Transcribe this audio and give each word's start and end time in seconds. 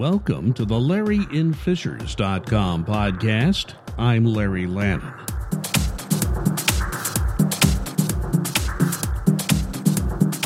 welcome 0.00 0.52
to 0.54 0.64
the 0.64 0.74
LarryInFishers.com 0.74 2.86
podcast. 2.86 3.74
I'm 3.98 4.24
Larry 4.24 4.66
Lannon. 4.66 5.12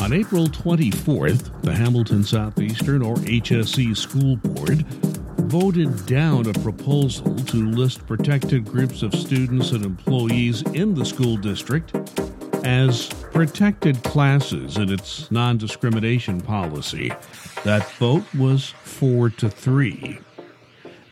On 0.03 0.11
April 0.11 0.47
24th, 0.47 1.61
the 1.61 1.73
Hamilton 1.73 2.25
Southeastern 2.25 3.01
or 3.01 3.15
HSE 3.15 3.95
School 3.95 4.35
Board 4.35 4.85
voted 5.47 6.05
down 6.05 6.49
a 6.49 6.53
proposal 6.55 7.37
to 7.37 7.69
list 7.69 8.05
protected 8.05 8.65
groups 8.65 9.03
of 9.03 9.15
students 9.15 9.71
and 9.71 9.85
employees 9.85 10.63
in 10.73 10.93
the 10.93 11.05
school 11.05 11.37
district 11.37 11.95
as 12.65 13.07
protected 13.31 14.03
classes 14.03 14.75
in 14.75 14.91
its 14.91 15.31
non 15.31 15.57
discrimination 15.57 16.41
policy. 16.41 17.13
That 17.65 17.91
vote 17.93 18.31
was 18.35 18.75
four 18.83 19.31
to 19.31 19.49
three. 19.49 20.19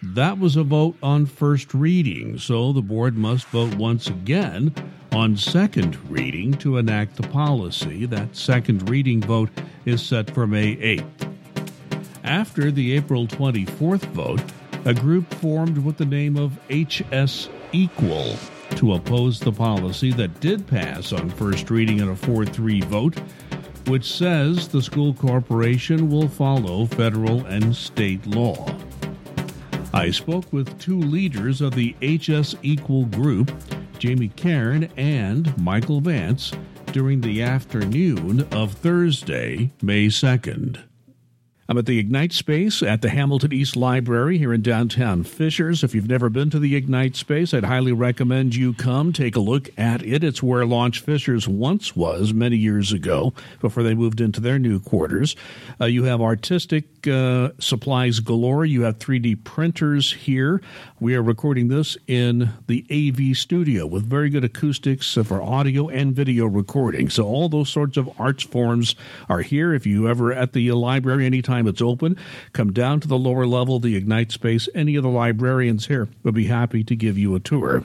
That 0.03 0.37
was 0.37 0.55
a 0.55 0.61
vote 0.61 0.95
on 1.01 1.25
first 1.25 1.73
reading, 1.73 2.37
so 2.37 2.71
the 2.71 2.79
board 2.83 3.17
must 3.17 3.47
vote 3.47 3.73
once 3.73 4.05
again 4.05 4.71
on 5.11 5.35
second 5.35 5.97
reading 6.11 6.53
to 6.59 6.77
enact 6.77 7.15
the 7.15 7.27
policy. 7.27 8.05
That 8.05 8.35
second 8.35 8.87
reading 8.87 9.19
vote 9.19 9.49
is 9.85 10.03
set 10.03 10.29
for 10.29 10.45
May 10.45 10.75
8th. 10.75 11.33
After 12.23 12.69
the 12.69 12.93
April 12.97 13.25
24th 13.25 14.05
vote, 14.11 14.43
a 14.85 14.93
group 14.93 15.33
formed 15.33 15.79
with 15.79 15.97
the 15.97 16.05
name 16.05 16.37
of 16.37 16.59
HS 16.69 17.49
Equal 17.71 18.35
to 18.75 18.93
oppose 18.93 19.39
the 19.39 19.51
policy 19.51 20.11
that 20.11 20.39
did 20.39 20.67
pass 20.67 21.13
on 21.13 21.31
first 21.31 21.71
reading 21.71 21.99
in 21.99 22.09
a 22.09 22.15
4 22.15 22.45
3 22.45 22.81
vote, 22.81 23.17
which 23.87 24.05
says 24.05 24.67
the 24.67 24.81
school 24.81 25.13
corporation 25.13 26.09
will 26.09 26.27
follow 26.27 26.85
federal 26.85 27.45
and 27.45 27.75
state 27.75 28.25
law. 28.27 28.75
I 29.93 30.09
spoke 30.09 30.51
with 30.51 30.79
two 30.79 30.99
leaders 30.99 31.61
of 31.61 31.75
the 31.75 31.95
HS 32.01 32.55
Equal 32.63 33.05
group, 33.05 33.51
Jamie 33.99 34.29
Cairn 34.29 34.89
and 34.97 35.55
Michael 35.57 36.01
Vance, 36.01 36.51
during 36.91 37.21
the 37.21 37.41
afternoon 37.41 38.41
of 38.51 38.73
Thursday, 38.73 39.71
May 39.81 40.07
2nd. 40.07 40.79
I'm 41.73 41.79
at 41.79 41.87
the 41.87 41.97
Ignite 41.97 42.33
space 42.33 42.83
at 42.83 43.01
the 43.01 43.09
Hamilton 43.09 43.51
East 43.51 43.75
Library 43.75 44.37
here 44.37 44.53
in 44.53 44.61
downtown 44.61 45.23
Fishers. 45.23 45.83
If 45.83 45.95
you've 45.95 46.07
never 46.07 46.29
been 46.29 46.51
to 46.51 46.59
the 46.59 46.75
Ignite 46.75 47.15
space, 47.15 47.51
I'd 47.51 47.63
highly 47.63 47.91
recommend 47.91 48.53
you 48.53 48.75
come 48.75 49.11
take 49.11 49.35
a 49.35 49.39
look 49.39 49.71
at 49.75 50.05
it. 50.05 50.23
It's 50.23 50.43
where 50.43 50.67
Launch 50.67 50.99
Fishers 50.99 51.47
once 51.47 51.95
was 51.95 52.31
many 52.31 52.57
years 52.57 52.91
ago 52.91 53.33
before 53.59 53.81
they 53.81 53.95
moved 53.95 54.21
into 54.21 54.39
their 54.39 54.59
new 54.59 54.79
quarters. 54.79 55.35
Uh, 55.81 55.85
you 55.85 56.03
have 56.03 56.21
artistic 56.21 57.07
uh, 57.07 57.49
supplies 57.57 58.19
galore. 58.19 58.65
You 58.65 58.83
have 58.83 58.99
3D 58.99 59.43
printers 59.43 60.13
here. 60.13 60.61
We 60.99 61.15
are 61.15 61.23
recording 61.23 61.69
this 61.69 61.97
in 62.05 62.51
the 62.67 62.85
AV 62.91 63.35
studio 63.35 63.87
with 63.87 64.05
very 64.05 64.29
good 64.29 64.43
acoustics 64.43 65.11
for 65.15 65.41
audio 65.41 65.89
and 65.89 66.15
video 66.15 66.45
recording. 66.45 67.09
So 67.09 67.25
all 67.25 67.49
those 67.49 67.69
sorts 67.69 67.97
of 67.97 68.11
arts 68.19 68.43
forms 68.43 68.95
are 69.27 69.41
here. 69.41 69.73
If 69.73 69.87
you 69.87 70.07
ever 70.07 70.31
at 70.31 70.53
the 70.53 70.71
library 70.73 71.25
anytime 71.25 71.62
time 71.63 71.69
it's 71.69 71.81
open. 71.81 72.17
Come 72.53 72.71
down 72.73 72.99
to 73.01 73.07
the 73.07 73.17
lower 73.17 73.45
level, 73.45 73.79
the 73.79 73.95
Ignite 73.95 74.31
space. 74.31 74.67
Any 74.75 74.95
of 74.95 75.03
the 75.03 75.09
librarians 75.09 75.87
here 75.87 76.07
would 76.23 76.33
be 76.33 76.47
happy 76.47 76.83
to 76.83 76.95
give 76.95 77.17
you 77.17 77.35
a 77.35 77.39
tour. 77.39 77.83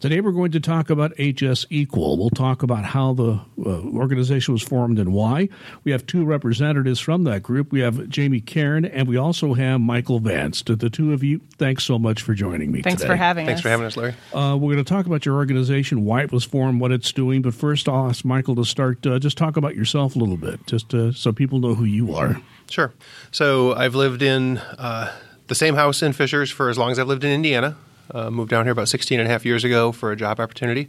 Today 0.00 0.20
we're 0.20 0.32
going 0.32 0.52
to 0.52 0.60
talk 0.60 0.90
about 0.90 1.12
HS 1.18 1.66
Equal. 1.70 2.16
We'll 2.16 2.30
talk 2.30 2.62
about 2.62 2.84
how 2.84 3.12
the 3.12 3.40
uh, 3.58 3.68
organization 3.96 4.54
was 4.54 4.62
formed 4.62 4.98
and 4.98 5.12
why. 5.12 5.48
We 5.84 5.92
have 5.92 6.06
two 6.06 6.24
representatives 6.24 7.00
from 7.00 7.24
that 7.24 7.42
group. 7.42 7.72
We 7.72 7.80
have 7.80 8.08
Jamie 8.08 8.40
Cairn 8.40 8.84
and 8.84 9.08
we 9.08 9.16
also 9.16 9.54
have 9.54 9.80
Michael 9.80 10.20
Vance. 10.20 10.62
To 10.62 10.76
the 10.76 10.90
two 10.90 11.12
of 11.12 11.22
you, 11.22 11.40
thanks 11.58 11.84
so 11.84 11.98
much 11.98 12.22
for 12.22 12.34
joining 12.34 12.72
me 12.72 12.82
Thanks 12.82 13.02
today. 13.02 13.12
for 13.12 13.16
having 13.16 13.46
Thanks 13.46 13.60
us. 13.60 13.62
for 13.62 13.68
having 13.68 13.86
us, 13.86 13.96
Larry. 13.96 14.14
Uh, 14.32 14.56
we're 14.56 14.72
going 14.72 14.84
to 14.84 14.88
talk 14.88 15.06
about 15.06 15.26
your 15.26 15.36
organization, 15.36 16.04
why 16.04 16.22
it 16.22 16.32
was 16.32 16.44
formed, 16.44 16.80
what 16.80 16.92
it's 16.92 17.12
doing. 17.12 17.42
But 17.42 17.54
first, 17.54 17.88
I'll 17.88 18.08
ask 18.08 18.24
Michael 18.24 18.54
to 18.56 18.64
start. 18.64 19.06
Uh, 19.06 19.18
just 19.18 19.38
talk 19.38 19.56
about 19.56 19.74
yourself 19.74 20.16
a 20.16 20.18
little 20.18 20.36
bit, 20.36 20.66
just 20.66 20.94
uh, 20.94 21.12
so 21.12 21.32
people 21.32 21.58
know 21.58 21.74
who 21.74 21.84
you 21.84 22.14
are. 22.14 22.40
Sure. 22.70 22.92
So 23.30 23.74
I've 23.74 23.94
lived 23.94 24.22
in 24.22 24.58
uh, 24.58 25.12
the 25.46 25.54
same 25.54 25.74
house 25.74 26.02
in 26.02 26.12
Fishers 26.12 26.50
for 26.50 26.68
as 26.68 26.78
long 26.78 26.90
as 26.90 26.98
I've 26.98 27.08
lived 27.08 27.24
in 27.24 27.30
Indiana. 27.30 27.76
Uh, 28.14 28.30
moved 28.30 28.50
down 28.50 28.64
here 28.64 28.72
about 28.72 28.88
16 28.88 29.18
and 29.18 29.28
a 29.28 29.30
half 29.30 29.44
years 29.44 29.64
ago 29.64 29.90
for 29.90 30.12
a 30.12 30.16
job 30.16 30.38
opportunity. 30.38 30.88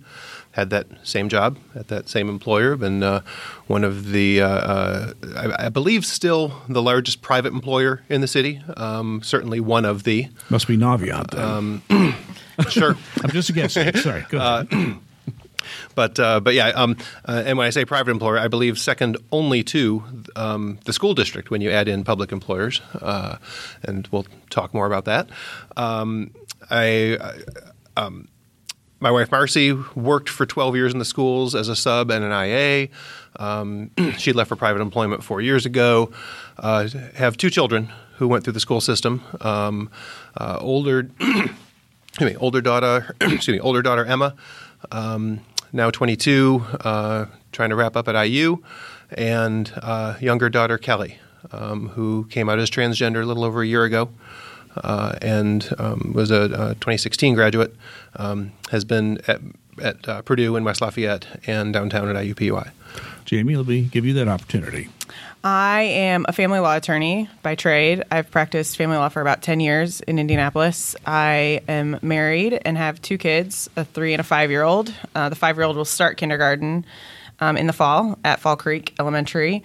Had 0.51 0.69
that 0.69 0.87
same 1.03 1.29
job 1.29 1.57
at 1.73 1.87
that 1.87 2.09
same 2.09 2.29
employer. 2.29 2.75
Been 2.75 3.01
uh, 3.01 3.21
one 3.65 3.83
of 3.83 4.11
the, 4.11 4.41
uh, 4.41 4.47
uh, 4.47 5.13
I, 5.35 5.65
I, 5.65 5.69
believe, 5.69 6.05
still 6.05 6.61
the 6.69 6.81
largest 6.81 7.23
private 7.23 7.53
employer 7.53 8.03
in 8.07 8.21
the 8.21 8.27
city. 8.27 8.61
Um, 8.75 9.21
certainly 9.23 9.59
one 9.59 9.83
of 9.83 10.03
the. 10.03 10.27
Must 10.49 10.67
be 10.67 10.77
Navient 10.77 11.31
then. 11.31 11.43
Um, 11.89 12.15
sure. 12.69 12.95
I'm 13.23 13.31
just 13.31 13.51
guessing. 13.53 13.95
Sorry. 13.95 14.25
Go 14.29 14.37
ahead. 14.37 14.99
But 15.95 16.19
uh, 16.19 16.39
but 16.39 16.53
yeah, 16.53 16.67
um, 16.69 16.97
uh, 17.25 17.43
and 17.45 17.57
when 17.57 17.67
I 17.67 17.69
say 17.69 17.85
private 17.85 18.11
employer, 18.11 18.37
I 18.37 18.47
believe 18.47 18.77
second 18.77 19.17
only 19.31 19.63
to 19.65 20.03
um, 20.35 20.79
the 20.85 20.93
school 20.93 21.13
district 21.13 21.49
when 21.49 21.61
you 21.61 21.71
add 21.71 21.87
in 21.87 22.03
public 22.03 22.31
employers, 22.31 22.81
uh, 23.01 23.37
and 23.83 24.07
we'll 24.11 24.25
talk 24.49 24.73
more 24.73 24.85
about 24.85 25.05
that. 25.05 25.29
Um, 25.75 26.31
I. 26.69 27.17
Um, 27.95 28.27
my 28.99 29.11
wife 29.11 29.31
Marcy 29.31 29.73
worked 29.95 30.27
for 30.27 30.47
12 30.47 30.75
years 30.75 30.91
in 30.91 30.97
the 30.97 31.05
schools 31.05 31.53
as 31.53 31.69
a 31.69 31.75
sub 31.75 32.09
and 32.09 32.23
an 32.23 32.31
IA. 32.31 32.89
Um, 33.35 33.91
she 34.17 34.33
left 34.33 34.49
for 34.49 34.55
private 34.55 34.81
employment 34.81 35.23
four 35.23 35.39
years 35.39 35.65
ago. 35.65 36.11
Uh, 36.57 36.87
have 37.13 37.37
two 37.37 37.49
children 37.51 37.91
who 38.15 38.27
went 38.27 38.43
through 38.43 38.53
the 38.53 38.59
school 38.59 38.81
system. 38.81 39.21
Um, 39.41 39.91
uh, 40.35 40.57
older, 40.59 41.09
excuse 41.19 42.31
me, 42.31 42.35
older 42.37 42.61
daughter, 42.61 43.15
excuse 43.21 43.49
me, 43.49 43.59
older 43.59 43.83
daughter 43.83 44.05
Emma 44.05 44.35
um, 44.91 45.41
now 45.71 45.91
22, 45.91 46.63
uh, 46.81 47.25
trying 47.51 47.69
to 47.69 47.75
wrap 47.75 47.95
up 47.95 48.07
at 48.07 48.21
IU, 48.25 48.57
and 49.11 49.71
uh, 49.77 50.15
younger 50.19 50.49
daughter 50.49 50.77
Kelly, 50.77 51.19
um, 51.51 51.89
who 51.89 52.25
came 52.29 52.49
out 52.49 52.59
as 52.59 52.69
transgender 52.69 53.21
a 53.21 53.25
little 53.25 53.43
over 53.43 53.61
a 53.61 53.67
year 53.67 53.83
ago. 53.83 54.09
Uh, 54.83 55.17
and 55.23 55.73
um, 55.79 56.11
was 56.13 56.29
a, 56.29 56.43
a, 56.43 56.75
2016 56.75 57.33
graduate, 57.33 57.75
um, 58.17 58.51
has 58.69 58.85
been 58.85 59.19
at, 59.27 59.41
at 59.81 60.07
uh, 60.07 60.21
Purdue 60.21 60.55
in 60.55 60.63
West 60.63 60.81
Lafayette 60.81 61.25
and 61.47 61.73
downtown 61.73 62.07
at 62.07 62.15
IUPUI. 62.15 62.69
Jamie, 63.25 63.55
let 63.55 63.67
me 63.67 63.81
give 63.81 64.05
you 64.05 64.13
that 64.13 64.27
opportunity. 64.27 64.87
I 65.43 65.81
am 65.81 66.25
a 66.27 66.33
family 66.33 66.59
law 66.59 66.75
attorney 66.75 67.29
by 67.41 67.55
trade. 67.55 68.03
I've 68.11 68.31
practiced 68.31 68.77
family 68.77 68.97
law 68.97 69.09
for 69.09 69.21
about 69.21 69.41
10 69.41 69.59
years 69.59 70.01
in 70.01 70.19
Indianapolis. 70.19 70.95
I 71.05 71.61
am 71.67 71.99
married 72.01 72.59
and 72.65 72.77
have 72.77 73.01
two 73.01 73.17
kids, 73.17 73.69
a 73.75 73.85
three 73.85 74.13
and 74.13 74.19
a 74.19 74.23
five 74.23 74.49
year 74.49 74.63
old. 74.63 74.93
Uh, 75.15 75.29
the 75.29 75.35
five 75.35 75.57
year 75.57 75.65
old 75.65 75.77
will 75.77 75.85
start 75.85 76.17
kindergarten 76.17 76.85
um, 77.39 77.57
in 77.57 77.67
the 77.67 77.73
fall 77.73 78.17
at 78.23 78.39
Fall 78.39 78.57
Creek 78.57 78.93
Elementary. 78.99 79.63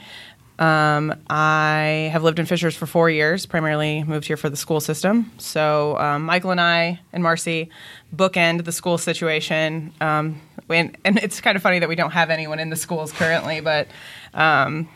Um, 0.58 1.14
I 1.28 2.10
have 2.12 2.22
lived 2.22 2.38
in 2.38 2.46
Fishers 2.46 2.76
for 2.76 2.86
four 2.86 3.10
years, 3.10 3.46
primarily 3.46 4.04
moved 4.04 4.26
here 4.26 4.36
for 4.36 4.48
the 4.48 4.56
school 4.56 4.80
system. 4.80 5.32
So 5.38 5.98
um, 5.98 6.24
Michael 6.24 6.52
and 6.52 6.60
I 6.60 7.00
and 7.12 7.22
Marcy 7.22 7.70
bookend 8.14 8.64
the 8.64 8.70
school 8.70 8.98
situation. 8.98 9.92
Um, 10.00 10.40
and, 10.68 10.96
and, 11.04 11.18
it's 11.18 11.40
kind 11.40 11.56
of 11.56 11.62
funny 11.62 11.80
that 11.80 11.88
we 11.88 11.96
don't 11.96 12.12
have 12.12 12.30
anyone 12.30 12.60
in 12.60 12.70
the 12.70 12.76
schools 12.76 13.12
currently, 13.12 13.60
but 13.60 13.88
um, 14.34 14.88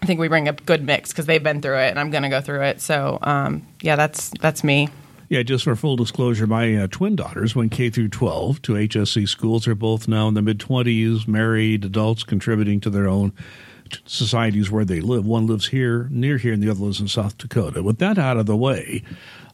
I 0.00 0.06
think 0.06 0.20
we 0.20 0.28
bring 0.28 0.48
a 0.48 0.52
good 0.52 0.84
mix 0.84 1.10
because 1.10 1.26
they've 1.26 1.42
been 1.42 1.60
through 1.60 1.78
it, 1.78 1.90
and 1.90 1.98
I'm 1.98 2.10
going 2.10 2.22
to 2.22 2.28
go 2.28 2.40
through 2.40 2.62
it. 2.62 2.80
So 2.80 3.18
um, 3.22 3.66
yeah, 3.82 3.96
that's 3.96 4.30
that's 4.40 4.62
me. 4.62 4.88
Yeah, 5.28 5.42
just 5.42 5.64
for 5.64 5.76
full 5.76 5.96
disclosure, 5.96 6.46
my 6.46 6.74
uh, 6.74 6.86
twin 6.90 7.14
daughters 7.14 7.54
went 7.54 7.72
K 7.72 7.90
through 7.90 8.08
12 8.08 8.62
to 8.62 8.72
HSE 8.72 9.28
schools. 9.28 9.66
They're 9.66 9.74
both 9.74 10.08
now 10.08 10.26
in 10.28 10.34
the 10.34 10.40
mid 10.40 10.58
20s, 10.58 11.28
married 11.28 11.84
adults 11.84 12.24
contributing 12.24 12.80
to 12.80 12.90
their 12.90 13.08
own 13.08 13.32
societies 14.06 14.70
where 14.70 14.84
they 14.84 15.00
live. 15.00 15.26
One 15.26 15.46
lives 15.46 15.68
here, 15.68 16.08
near 16.10 16.38
here, 16.38 16.54
and 16.54 16.62
the 16.62 16.70
other 16.70 16.80
lives 16.80 17.00
in 17.00 17.08
South 17.08 17.36
Dakota. 17.36 17.82
With 17.82 17.98
that 17.98 18.16
out 18.16 18.38
of 18.38 18.46
the 18.46 18.56
way, 18.56 19.02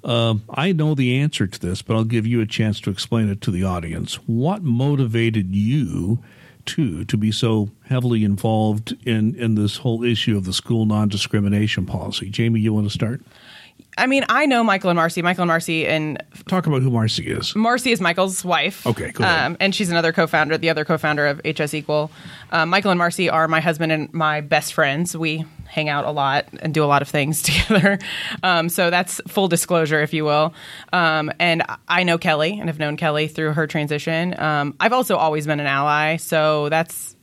uh, 0.05 0.37
I 0.51 0.73
know 0.73 0.95
the 0.95 1.19
answer 1.19 1.47
to 1.47 1.59
this, 1.59 1.83
but 1.83 1.97
I'll 1.97 2.05
give 2.05 2.27
you 2.27 2.41
a 2.41 2.47
chance 2.47 2.81
to 2.81 2.91
explain 2.91 3.29
it 3.29 3.41
to 3.43 3.51
the 3.51 3.65
audience. 3.65 4.15
What 4.27 4.63
motivated 4.63 5.55
you 5.55 6.21
to 6.67 7.05
to 7.05 7.17
be 7.17 7.31
so 7.31 7.71
heavily 7.87 8.25
involved 8.25 8.97
in 9.07 9.35
in 9.37 9.55
this 9.55 9.79
whole 9.79 10.03
issue 10.03 10.37
of 10.37 10.45
the 10.45 10.53
school 10.53 10.87
non 10.87 11.09
discrimination 11.09 11.87
policy? 11.87 12.31
Jamie, 12.31 12.61
you 12.61 12.73
want 12.73 12.87
to 12.87 12.93
start? 12.93 13.23
I 13.97 14.07
mean, 14.07 14.25
I 14.29 14.47
know 14.47 14.65
Michael 14.65 14.91
and 14.91 14.97
Marcy. 14.97 15.23
Michael 15.23 15.43
and 15.43 15.49
Marcy, 15.49 15.87
and 15.87 16.23
talk 16.47 16.67
about 16.67 16.83
who 16.83 16.91
Marcy 16.91 17.27
is. 17.29 17.55
Marcy 17.55 17.93
is 17.93 18.01
Michael's 18.01 18.45
wife. 18.45 18.87
Okay, 18.87 19.13
cool. 19.13 19.27
Um, 19.27 19.57
and 19.61 19.75
she's 19.75 19.91
another 19.91 20.13
co-founder, 20.13 20.59
the 20.59 20.71
other 20.71 20.85
co-founder 20.85 21.27
of 21.27 21.41
HS 21.45 21.75
Equal. 21.75 22.11
Um, 22.51 22.71
Michael 22.71 22.91
and 22.91 22.99
Marcy 22.99 23.31
are 23.31 23.47
my 23.49 23.61
husband 23.61 23.93
and 23.93 24.13
my 24.13 24.41
best 24.41 24.75
friends. 24.75 25.17
We 25.17 25.45
hang 25.67 25.89
out 25.89 26.05
a 26.05 26.11
lot 26.11 26.47
and 26.61 26.75
do 26.75 26.85
a 26.85 26.87
lot 26.87 27.03
of 27.03 27.09
things 27.09 27.43
together. 27.69 27.99
Um, 28.43 28.69
so 28.69 28.91
that's 28.91 29.21
full 29.29 29.49
disclosure, 29.49 30.01
if 30.03 30.13
you 30.13 30.25
will. 30.25 30.55
Um, 30.93 31.31
and 31.39 31.63
I 31.89 32.03
know 32.03 32.19
Kelly 32.19 32.59
and 32.59 32.69
have 32.69 32.79
known 32.79 32.97
Kelly 32.97 33.29
through 33.29 33.53
her 33.53 33.67
transition. 33.67 34.39
Um, 34.39 34.75
I've 34.81 34.93
also 34.93 35.17
always 35.17 35.47
been 35.47 35.61
an 35.61 35.67
ally, 35.67 36.17
so 36.17 36.69
that's 36.69 37.15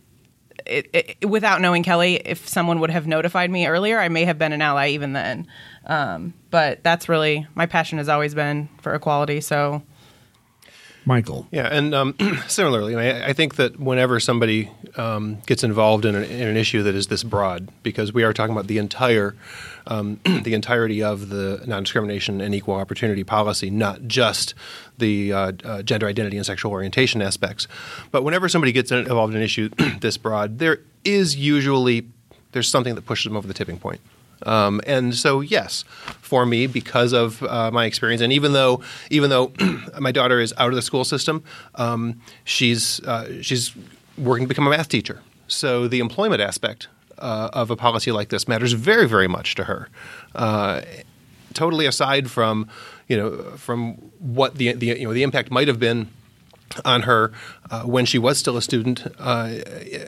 it, 0.65 0.89
it, 0.93 1.25
without 1.25 1.61
knowing 1.61 1.83
Kelly, 1.83 2.15
if 2.15 2.47
someone 2.47 2.79
would 2.79 2.91
have 2.91 3.07
notified 3.07 3.49
me 3.49 3.65
earlier, 3.67 3.99
I 3.99 4.09
may 4.09 4.25
have 4.25 4.37
been 4.37 4.53
an 4.53 4.61
ally 4.61 4.89
even 4.89 5.13
then. 5.13 5.47
Um, 5.85 6.33
but 6.49 6.83
that's 6.83 7.09
really 7.09 7.47
my 7.55 7.65
passion 7.65 7.97
has 7.97 8.09
always 8.09 8.35
been 8.35 8.69
for 8.81 8.93
equality. 8.93 9.41
So 9.41 9.81
Michael. 11.05 11.47
Yeah, 11.51 11.67
and 11.71 11.95
um, 11.95 12.15
similarly, 12.47 12.95
I, 12.95 13.29
I, 13.29 13.33
think 13.33 13.55
that 13.55 13.79
whenever 13.79 14.19
somebody 14.19 14.69
um, 14.97 15.39
gets 15.47 15.63
involved 15.63 16.05
in 16.05 16.13
an, 16.13 16.23
in 16.23 16.47
an, 16.47 16.57
issue 16.57 16.83
that 16.83 16.93
is 16.93 17.07
this 17.07 17.23
broad, 17.23 17.69
because 17.81 18.13
we 18.13 18.23
are 18.23 18.33
talking 18.33 18.53
about 18.53 18.67
the 18.67 18.77
entire, 18.77 19.35
um, 19.87 20.19
the 20.43 20.53
entirety 20.53 21.01
of 21.01 21.29
the 21.29 21.63
non-discrimination 21.65 22.39
and 22.39 22.53
equal 22.53 22.75
opportunity 22.75 23.23
policy, 23.23 23.71
not 23.71 24.03
just 24.03 24.53
the 24.99 25.33
uh, 25.33 25.51
uh, 25.63 25.81
gender 25.81 26.05
identity 26.05 26.37
and 26.37 26.45
sexual 26.45 26.71
orientation 26.71 27.21
aspects. 27.21 27.67
But 28.11 28.23
whenever 28.23 28.47
somebody 28.47 28.71
gets 28.71 28.91
involved 28.91 29.33
in 29.33 29.37
an 29.37 29.43
issue 29.43 29.69
this 30.01 30.17
broad, 30.17 30.59
there 30.59 30.81
is 31.03 31.35
usually 31.35 32.07
there's 32.51 32.67
something 32.67 32.93
that 32.93 33.05
pushes 33.07 33.23
them 33.23 33.35
over 33.35 33.47
the 33.47 33.55
tipping 33.55 33.79
point. 33.79 34.01
Um, 34.43 34.81
and 34.85 35.15
so, 35.15 35.41
yes, 35.41 35.83
for 36.21 36.45
me, 36.45 36.67
because 36.67 37.13
of 37.13 37.43
uh, 37.43 37.71
my 37.71 37.85
experience, 37.85 38.21
and 38.21 38.33
even 38.33 38.53
though 38.53 38.81
even 39.09 39.29
though 39.29 39.51
my 39.99 40.11
daughter 40.11 40.39
is 40.39 40.53
out 40.57 40.69
of 40.69 40.75
the 40.75 40.81
school 40.81 41.03
system, 41.03 41.43
um, 41.75 42.19
she's 42.43 42.99
uh, 43.01 43.41
she's 43.41 43.73
working 44.17 44.45
to 44.45 44.49
become 44.49 44.67
a 44.67 44.69
math 44.69 44.89
teacher. 44.89 45.21
So 45.47 45.87
the 45.87 45.99
employment 45.99 46.41
aspect 46.41 46.87
uh, 47.17 47.49
of 47.53 47.69
a 47.69 47.75
policy 47.75 48.11
like 48.11 48.29
this 48.29 48.47
matters 48.47 48.73
very, 48.73 49.07
very 49.07 49.27
much 49.27 49.55
to 49.55 49.65
her. 49.65 49.89
Uh, 50.33 50.81
totally 51.53 51.85
aside 51.85 52.31
from 52.31 52.67
you 53.07 53.17
know 53.17 53.41
from 53.57 53.93
what 54.19 54.55
the, 54.55 54.73
the 54.73 54.87
you 54.87 55.05
know 55.05 55.13
the 55.13 55.23
impact 55.23 55.51
might 55.51 55.67
have 55.67 55.79
been 55.79 56.09
on 56.85 57.03
her 57.03 57.31
uh, 57.69 57.83
when 57.83 58.05
she 58.05 58.17
was 58.17 58.37
still 58.37 58.57
a 58.57 58.61
student 58.61 59.05
uh, 59.19 59.55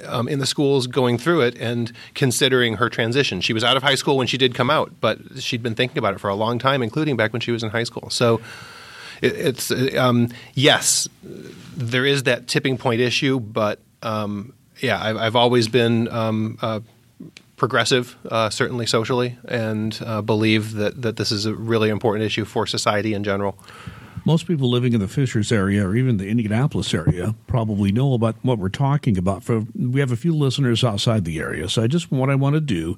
um, 0.07 0.27
in 0.27 0.39
the 0.39 0.45
schools 0.45 0.87
going 0.87 1.17
through 1.17 1.41
it 1.41 1.57
and 1.59 1.91
considering 2.13 2.75
her 2.75 2.89
transition. 2.89 3.41
She 3.41 3.53
was 3.53 3.63
out 3.63 3.77
of 3.77 3.83
high 3.83 3.95
school 3.95 4.17
when 4.17 4.27
she 4.27 4.37
did 4.37 4.55
come 4.55 4.69
out, 4.69 4.91
but 5.01 5.19
she'd 5.39 5.63
been 5.63 5.75
thinking 5.75 5.97
about 5.97 6.13
it 6.13 6.19
for 6.19 6.29
a 6.29 6.35
long 6.35 6.59
time, 6.59 6.81
including 6.81 7.17
back 7.17 7.33
when 7.33 7.41
she 7.41 7.51
was 7.51 7.63
in 7.63 7.69
high 7.69 7.83
school. 7.83 8.09
So 8.09 8.41
it, 9.21 9.33
it's 9.33 9.71
um, 9.95 10.29
yes, 10.53 11.07
there 11.75 12.05
is 12.05 12.23
that 12.23 12.47
tipping 12.47 12.77
point 12.77 13.01
issue, 13.01 13.39
but 13.39 13.79
um, 14.01 14.53
yeah, 14.79 15.01
I've, 15.01 15.17
I've, 15.17 15.35
always 15.35 15.67
been. 15.67 16.07
Um, 16.09 16.57
uh, 16.61 16.79
progressive, 17.55 18.17
uh, 18.29 18.49
certainly 18.49 18.85
socially, 18.85 19.37
and 19.47 19.97
uh, 20.05 20.21
believe 20.21 20.73
that, 20.73 21.01
that 21.01 21.15
this 21.15 21.31
is 21.31 21.45
a 21.45 21.53
really 21.53 21.87
important 21.87 22.25
issue 22.25 22.43
for 22.43 22.67
society 22.67 23.13
in 23.13 23.23
general 23.23 23.57
most 24.25 24.47
people 24.47 24.69
living 24.69 24.93
in 24.93 24.99
the 24.99 25.07
Fishers 25.07 25.51
area 25.51 25.87
or 25.87 25.95
even 25.95 26.17
the 26.17 26.27
Indianapolis 26.27 26.93
area 26.93 27.35
probably 27.47 27.91
know 27.91 28.13
about 28.13 28.35
what 28.41 28.57
we're 28.57 28.69
talking 28.69 29.17
about. 29.17 29.43
For 29.43 29.65
we 29.75 29.99
have 29.99 30.11
a 30.11 30.17
few 30.17 30.33
listeners 30.33 30.83
outside 30.83 31.25
the 31.25 31.39
area, 31.39 31.69
so 31.69 31.83
I 31.83 31.87
just 31.87 32.11
what 32.11 32.29
I 32.29 32.35
want 32.35 32.55
to 32.55 32.61
do 32.61 32.97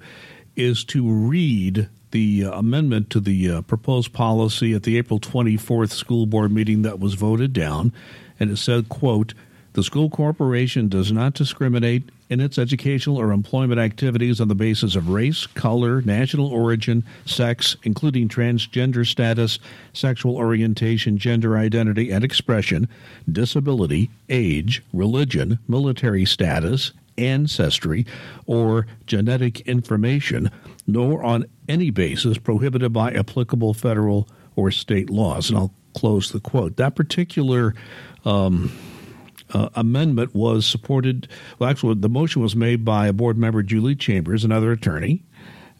is 0.56 0.84
to 0.86 1.10
read 1.10 1.90
the 2.12 2.46
uh, 2.46 2.52
amendment 2.58 3.10
to 3.10 3.20
the 3.20 3.52
uh, 3.52 3.62
proposed 3.62 4.14
policy 4.14 4.74
at 4.74 4.84
the 4.84 4.98
April 4.98 5.20
24th 5.20 5.92
school 5.92 6.26
board 6.26 6.52
meeting 6.52 6.84
that 6.84 7.00
was 7.00 7.16
voted 7.16 7.54
down, 7.54 7.92
and 8.40 8.52
it 8.52 8.58
said, 8.58 8.90
"quote." 8.90 9.34
The 9.74 9.84
school 9.84 10.10
corporation 10.10 10.88
does 10.88 11.12
not 11.12 11.34
discriminate 11.34 12.10
in 12.30 12.40
its 12.40 12.58
educational 12.58 13.18
or 13.18 13.32
employment 13.32 13.80
activities 13.80 14.42
on 14.42 14.48
the 14.48 14.56
basis 14.56 14.96
of 14.96 15.10
race, 15.10 15.46
color, 15.46 16.02
national 16.02 16.48
origin, 16.48 17.04
sex, 17.26 17.76
including 17.84 18.28
transgender 18.28 19.06
status, 19.06 19.60
sexual 19.94 20.36
orientation, 20.36 21.18
gender 21.18 21.58
identity 21.58 22.12
and 22.12 22.24
expression, 22.24 22.88
disability, 23.32 24.10
age, 24.30 24.84
religion, 24.94 25.60
military 25.68 26.26
status, 26.26 26.92
ancestry, 27.18 28.06
or 28.46 28.88
genetic 29.06 29.62
information, 29.62 30.50
nor 30.88 31.24
on 31.24 31.46
any 31.70 31.90
basis 31.90 32.38
prohibited 32.38 32.92
by 32.92 33.12
applicable 33.12 33.74
federal 33.74 34.28
or 34.56 34.72
state 34.72 35.10
laws. 35.10 35.50
And 35.50 35.58
I'll 35.58 35.74
close 35.94 36.32
the 36.32 36.40
quote. 36.40 36.78
That 36.78 36.96
particular 36.96 37.74
um, 38.26 38.72
uh, 39.54 39.70
amendment 39.76 40.34
was 40.34 40.66
supported. 40.66 41.28
Well, 41.60 41.70
actually, 41.70 41.96
the 41.96 42.10
motion 42.10 42.42
was 42.42 42.56
made 42.56 42.84
by 42.84 43.08
a 43.08 43.14
board 43.14 43.38
member, 43.38 43.64
Julie 43.64 43.96
Chambers, 43.96 44.44
another 44.44 44.72
attorney, 44.72 45.24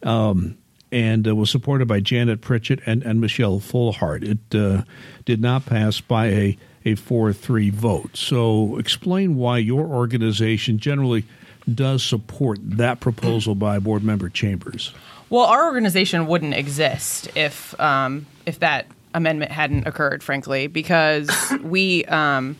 um, 0.02 0.56
and 0.92 1.26
uh, 1.26 1.34
was 1.34 1.50
supported 1.50 1.88
by 1.88 2.00
Janet 2.00 2.40
Pritchett 2.40 2.80
and, 2.86 3.02
and 3.02 3.20
Michelle 3.20 3.60
Fulhart. 3.60 4.22
It 4.22 4.54
uh, 4.54 4.84
did 5.24 5.40
not 5.40 5.66
pass 5.66 6.00
by 6.00 6.26
a, 6.26 6.58
a 6.84 6.94
4 6.94 7.32
3 7.32 7.70
vote. 7.70 8.16
So, 8.16 8.78
explain 8.78 9.36
why 9.36 9.58
your 9.58 9.86
organization 9.86 10.78
generally 10.78 11.24
does 11.72 12.04
support 12.04 12.58
that 12.62 13.00
proposal 13.00 13.54
by 13.54 13.78
board 13.78 14.04
member 14.04 14.28
Chambers. 14.28 14.92
Well, 15.28 15.44
our 15.44 15.66
organization 15.66 16.26
wouldn't 16.28 16.54
exist 16.54 17.28
if 17.36 17.78
um, 17.80 18.26
if 18.46 18.60
that 18.60 18.86
amendment 19.12 19.50
hadn't 19.50 19.86
occurred, 19.86 20.22
frankly, 20.22 20.68
because 20.68 21.28
we. 21.62 22.04
Um, 22.04 22.56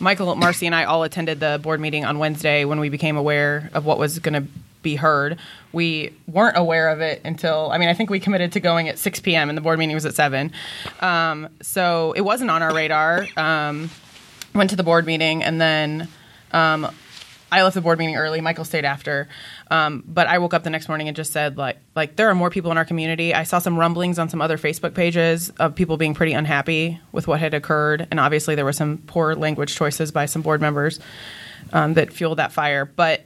Michael, 0.00 0.34
Marcy, 0.34 0.66
and 0.66 0.74
I 0.74 0.84
all 0.84 1.02
attended 1.02 1.40
the 1.40 1.58
board 1.62 1.80
meeting 1.80 2.04
on 2.04 2.18
Wednesday 2.18 2.64
when 2.64 2.80
we 2.80 2.88
became 2.88 3.16
aware 3.16 3.70
of 3.74 3.84
what 3.84 3.98
was 3.98 4.18
going 4.18 4.34
to 4.34 4.48
be 4.82 4.96
heard. 4.96 5.38
We 5.72 6.12
weren't 6.28 6.56
aware 6.56 6.90
of 6.90 7.00
it 7.00 7.20
until, 7.24 7.70
I 7.72 7.78
mean, 7.78 7.88
I 7.88 7.94
think 7.94 8.10
we 8.10 8.20
committed 8.20 8.52
to 8.52 8.60
going 8.60 8.88
at 8.88 8.98
6 8.98 9.20
p.m. 9.20 9.48
and 9.48 9.56
the 9.56 9.62
board 9.62 9.78
meeting 9.78 9.94
was 9.94 10.06
at 10.06 10.14
7. 10.14 10.52
Um, 11.00 11.48
so 11.62 12.12
it 12.12 12.20
wasn't 12.20 12.50
on 12.50 12.62
our 12.62 12.72
radar. 12.72 13.26
Um, 13.36 13.90
went 14.54 14.70
to 14.70 14.76
the 14.76 14.84
board 14.84 15.06
meeting 15.06 15.42
and 15.42 15.60
then 15.60 16.08
um, 16.52 16.94
I 17.54 17.62
left 17.62 17.74
the 17.74 17.80
board 17.80 18.00
meeting 18.00 18.16
early. 18.16 18.40
Michael 18.40 18.64
stayed 18.64 18.84
after. 18.84 19.28
Um, 19.70 20.02
but 20.08 20.26
I 20.26 20.38
woke 20.38 20.54
up 20.54 20.64
the 20.64 20.70
next 20.70 20.88
morning 20.88 21.06
and 21.06 21.16
just 21.16 21.32
said, 21.32 21.56
like, 21.56 21.78
like 21.94 22.16
there 22.16 22.28
are 22.28 22.34
more 22.34 22.50
people 22.50 22.72
in 22.72 22.78
our 22.78 22.84
community. 22.84 23.32
I 23.32 23.44
saw 23.44 23.60
some 23.60 23.78
rumblings 23.78 24.18
on 24.18 24.28
some 24.28 24.42
other 24.42 24.58
Facebook 24.58 24.92
pages 24.92 25.50
of 25.50 25.76
people 25.76 25.96
being 25.96 26.14
pretty 26.14 26.32
unhappy 26.32 26.98
with 27.12 27.28
what 27.28 27.38
had 27.38 27.54
occurred, 27.54 28.08
and 28.10 28.18
obviously 28.18 28.56
there 28.56 28.64
were 28.64 28.72
some 28.72 28.98
poor 29.06 29.36
language 29.36 29.76
choices 29.76 30.10
by 30.10 30.26
some 30.26 30.42
board 30.42 30.60
members 30.60 30.98
um, 31.72 31.94
that 31.94 32.12
fueled 32.12 32.38
that 32.38 32.50
fire. 32.50 32.84
But 32.84 33.22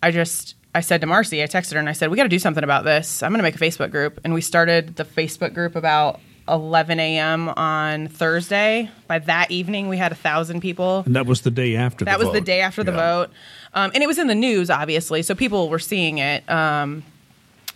I 0.00 0.12
just 0.12 0.54
I 0.72 0.80
said 0.80 1.00
to 1.00 1.08
Marcy, 1.08 1.42
I 1.42 1.46
texted 1.46 1.72
her 1.72 1.80
and 1.80 1.88
I 1.88 1.92
said, 1.92 2.08
we 2.08 2.16
got 2.16 2.22
to 2.22 2.28
do 2.28 2.38
something 2.38 2.62
about 2.62 2.84
this. 2.84 3.20
I'm 3.24 3.32
going 3.32 3.38
to 3.38 3.42
make 3.42 3.56
a 3.56 3.58
Facebook 3.58 3.90
group, 3.90 4.20
and 4.22 4.32
we 4.32 4.42
started 4.42 4.94
the 4.94 5.04
Facebook 5.04 5.54
group 5.54 5.74
about 5.74 6.20
11 6.48 7.00
a.m. 7.00 7.48
on 7.48 8.08
Thursday. 8.08 8.90
By 9.06 9.18
that 9.20 9.50
evening, 9.50 9.88
we 9.88 9.96
had 9.96 10.12
a 10.12 10.16
thousand 10.16 10.60
people. 10.60 11.02
And 11.06 11.16
that 11.16 11.26
was 11.26 11.42
the 11.42 11.50
day 11.50 11.76
after. 11.76 12.04
That 12.04 12.18
was 12.18 12.32
the 12.32 12.40
day 12.40 12.60
after 12.60 12.84
the 12.84 12.92
vote, 12.92 13.30
um, 13.74 13.90
and 13.94 14.02
it 14.02 14.06
was 14.06 14.18
in 14.18 14.26
the 14.26 14.34
news, 14.34 14.70
obviously, 14.70 15.22
so 15.22 15.34
people 15.34 15.68
were 15.68 15.78
seeing 15.78 16.18
it. 16.18 16.48
Um, 16.50 17.02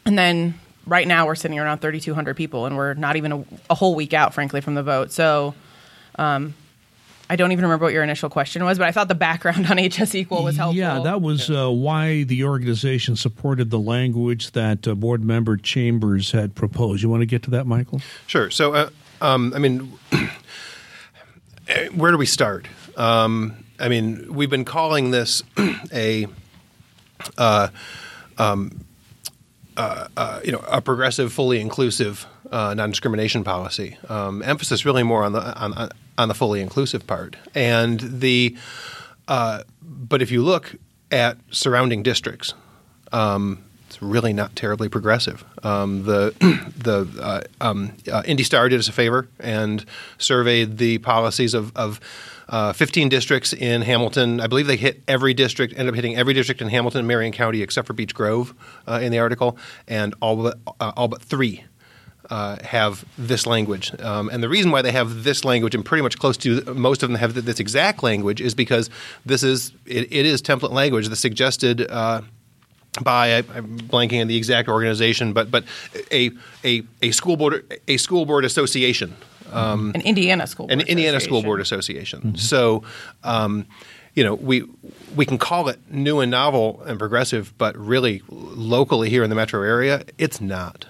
and 0.04 0.18
then 0.18 0.54
right 0.86 1.06
now, 1.06 1.26
we're 1.26 1.34
sitting 1.34 1.58
around 1.58 1.78
3,200 1.78 2.36
people, 2.36 2.66
and 2.66 2.76
we're 2.76 2.94
not 2.94 3.16
even 3.16 3.32
a, 3.32 3.44
a, 3.70 3.74
whole 3.74 3.94
week 3.94 4.14
out, 4.14 4.34
frankly, 4.34 4.60
from 4.60 4.74
the 4.74 4.82
vote. 4.82 5.12
So. 5.12 5.54
Um, 6.16 6.54
I 7.30 7.36
don't 7.36 7.52
even 7.52 7.64
remember 7.64 7.84
what 7.84 7.94
your 7.94 8.02
initial 8.02 8.28
question 8.28 8.64
was, 8.64 8.76
but 8.76 8.88
I 8.88 8.90
thought 8.90 9.06
the 9.06 9.14
background 9.14 9.70
on 9.70 9.78
HS 9.78 10.16
Equal 10.16 10.42
was 10.42 10.56
helpful. 10.56 10.76
Yeah, 10.76 10.98
that 10.98 11.22
was 11.22 11.48
uh, 11.48 11.70
why 11.70 12.24
the 12.24 12.42
organization 12.42 13.14
supported 13.14 13.70
the 13.70 13.78
language 13.78 14.50
that 14.50 14.88
uh, 14.88 14.96
board 14.96 15.22
member 15.22 15.56
Chambers 15.56 16.32
had 16.32 16.56
proposed. 16.56 17.04
You 17.04 17.08
want 17.08 17.20
to 17.20 17.26
get 17.26 17.44
to 17.44 17.50
that, 17.50 17.68
Michael? 17.68 18.00
Sure. 18.26 18.50
So, 18.50 18.74
uh, 18.74 18.90
um, 19.20 19.52
I 19.54 19.60
mean, 19.60 19.96
where 21.94 22.10
do 22.10 22.18
we 22.18 22.26
start? 22.26 22.66
Um, 22.96 23.64
I 23.78 23.88
mean, 23.88 24.34
we've 24.34 24.50
been 24.50 24.64
calling 24.64 25.12
this 25.12 25.44
a. 25.92 26.26
Uh, 27.38 27.68
um, 28.38 28.86
uh, 29.76 30.08
uh, 30.16 30.40
you 30.44 30.52
know, 30.52 30.64
a 30.68 30.80
progressive, 30.80 31.32
fully 31.32 31.60
inclusive 31.60 32.26
uh, 32.50 32.74
non-discrimination 32.74 33.44
policy. 33.44 33.96
Um, 34.08 34.42
emphasis 34.42 34.84
really 34.84 35.02
more 35.02 35.22
on 35.22 35.32
the 35.32 35.40
on, 35.58 35.72
on 35.74 35.90
the 36.28 36.34
fully 36.34 36.60
inclusive 36.60 37.06
part. 37.06 37.36
And 37.54 38.00
the 38.00 38.56
uh, 39.28 39.62
but 39.82 40.22
if 40.22 40.30
you 40.30 40.42
look 40.42 40.74
at 41.10 41.38
surrounding 41.50 42.02
districts, 42.02 42.54
um, 43.12 43.64
it's 43.86 44.00
really 44.00 44.32
not 44.32 44.54
terribly 44.54 44.88
progressive. 44.88 45.44
Um, 45.62 46.04
the 46.04 46.34
the 46.76 47.08
uh, 47.20 47.40
um, 47.60 47.92
uh, 48.10 48.22
Indy 48.24 48.44
Star 48.44 48.68
did 48.68 48.78
us 48.78 48.88
a 48.88 48.92
favor 48.92 49.28
and 49.38 49.84
surveyed 50.18 50.78
the 50.78 50.98
policies 50.98 51.54
of, 51.54 51.76
of 51.76 52.00
uh, 52.48 52.72
15 52.72 53.08
districts 53.08 53.52
in 53.52 53.82
Hamilton. 53.82 54.40
I 54.40 54.46
believe 54.46 54.66
they 54.66 54.76
hit 54.76 55.02
every 55.08 55.34
district, 55.34 55.72
ended 55.76 55.88
up 55.88 55.94
hitting 55.94 56.16
every 56.16 56.34
district 56.34 56.60
in 56.60 56.68
Hamilton 56.68 57.00
and 57.00 57.08
Marion 57.08 57.32
County 57.32 57.62
except 57.62 57.86
for 57.86 57.92
Beech 57.92 58.14
Grove 58.14 58.54
uh, 58.86 59.00
in 59.02 59.12
the 59.12 59.18
article, 59.18 59.56
and 59.88 60.14
all 60.20 60.36
but 60.36 60.58
uh, 60.80 60.92
all 60.96 61.08
but 61.08 61.22
three 61.22 61.64
uh, 62.30 62.56
have 62.62 63.04
this 63.18 63.46
language. 63.46 63.92
Um, 64.00 64.28
and 64.30 64.42
the 64.42 64.48
reason 64.48 64.70
why 64.70 64.82
they 64.82 64.92
have 64.92 65.24
this 65.24 65.44
language 65.44 65.74
and 65.74 65.84
pretty 65.84 66.02
much 66.02 66.18
close 66.18 66.36
to 66.38 66.62
most 66.74 67.02
of 67.02 67.08
them 67.08 67.18
have 67.18 67.34
this 67.34 67.60
exact 67.60 68.02
language 68.02 68.40
is 68.40 68.54
because 68.54 68.88
this 69.26 69.42
is 69.42 69.72
it, 69.84 70.12
it 70.12 70.26
is 70.26 70.40
template 70.40 70.70
language 70.70 71.08
that's 71.08 71.20
suggested 71.20 71.90
uh, 71.90 72.22
by 73.02 73.34
I, 73.34 73.36
am 73.38 73.78
blanking 73.80 74.20
on 74.20 74.28
the 74.28 74.36
exact 74.36 74.68
organization, 74.68 75.32
but 75.32 75.50
but 75.50 75.64
a 76.12 76.30
a, 76.64 76.82
a 77.02 77.10
school 77.10 77.36
board 77.36 77.80
a 77.88 77.96
school 77.96 78.24
board 78.26 78.44
association. 78.44 79.16
Um, 79.52 79.90
an 79.96 80.02
Indiana 80.02 80.46
school 80.46 80.68
board 80.68 80.80
an 80.80 80.86
Indiana 80.86 81.18
school 81.20 81.42
board 81.42 81.60
association. 81.60 82.20
Mm-hmm. 82.20 82.36
So. 82.36 82.84
Um, 83.24 83.66
you 84.12 84.24
know, 84.24 84.34
we 84.34 84.64
we 85.14 85.24
can 85.24 85.38
call 85.38 85.68
it 85.68 85.78
new 85.88 86.18
and 86.18 86.32
novel 86.32 86.82
and 86.84 86.98
progressive, 86.98 87.54
but 87.58 87.76
really 87.76 88.22
locally 88.28 89.08
here 89.08 89.22
in 89.22 89.30
the 89.30 89.36
metro 89.36 89.62
area, 89.62 90.02
it's 90.18 90.40
not. 90.40 90.84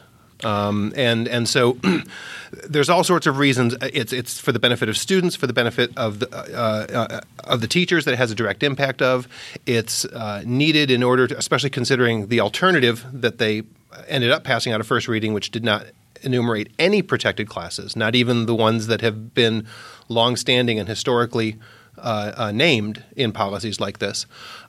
Um, 0.44 0.92
and 0.96 1.28
and 1.28 1.48
so 1.48 1.78
there's 2.68 2.88
all 2.88 3.04
sorts 3.04 3.26
of 3.26 3.38
reasons. 3.38 3.74
It's 3.82 4.12
it's 4.12 4.40
for 4.40 4.52
the 4.52 4.58
benefit 4.58 4.88
of 4.88 4.96
students, 4.96 5.36
for 5.36 5.46
the 5.46 5.52
benefit 5.52 5.96
of 5.96 6.20
the 6.20 6.28
uh, 6.30 6.86
uh, 6.92 7.20
of 7.44 7.60
the 7.60 7.68
teachers 7.68 8.04
that 8.04 8.12
it 8.12 8.16
has 8.16 8.30
a 8.30 8.34
direct 8.34 8.62
impact 8.62 9.02
of. 9.02 9.28
It's 9.66 10.04
uh, 10.06 10.42
needed 10.46 10.90
in 10.90 11.02
order 11.02 11.26
to, 11.26 11.36
especially 11.36 11.70
considering 11.70 12.28
the 12.28 12.40
alternative 12.40 13.04
that 13.12 13.38
they 13.38 13.62
ended 14.08 14.30
up 14.30 14.44
passing 14.44 14.72
out 14.72 14.80
of 14.80 14.86
first 14.86 15.08
reading, 15.08 15.32
which 15.32 15.50
did 15.50 15.64
not 15.64 15.86
enumerate 16.22 16.72
any 16.78 17.02
protected 17.02 17.48
classes, 17.48 17.96
not 17.96 18.14
even 18.14 18.46
the 18.46 18.54
ones 18.54 18.86
that 18.88 19.00
have 19.00 19.34
been 19.34 19.66
longstanding 20.08 20.78
and 20.78 20.88
historically 20.88 21.56
uh, 21.98 22.32
uh, 22.36 22.52
named 22.52 23.02
in 23.16 23.32
policies 23.32 23.80
like 23.80 23.98
this. 23.98 24.26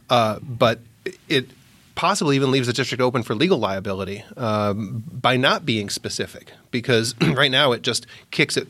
Uh, 0.09 0.39
but 0.41 0.79
it 1.27 1.49
possibly 1.95 2.35
even 2.35 2.51
leaves 2.51 2.67
the 2.67 2.73
district 2.73 3.01
open 3.01 3.23
for 3.23 3.35
legal 3.35 3.57
liability 3.57 4.23
um, 4.37 5.03
by 5.11 5.37
not 5.37 5.65
being 5.65 5.89
specific, 5.89 6.51
because 6.71 7.15
right 7.21 7.51
now 7.51 7.71
it 7.71 7.81
just 7.81 8.05
kicks 8.31 8.57
it 8.57 8.67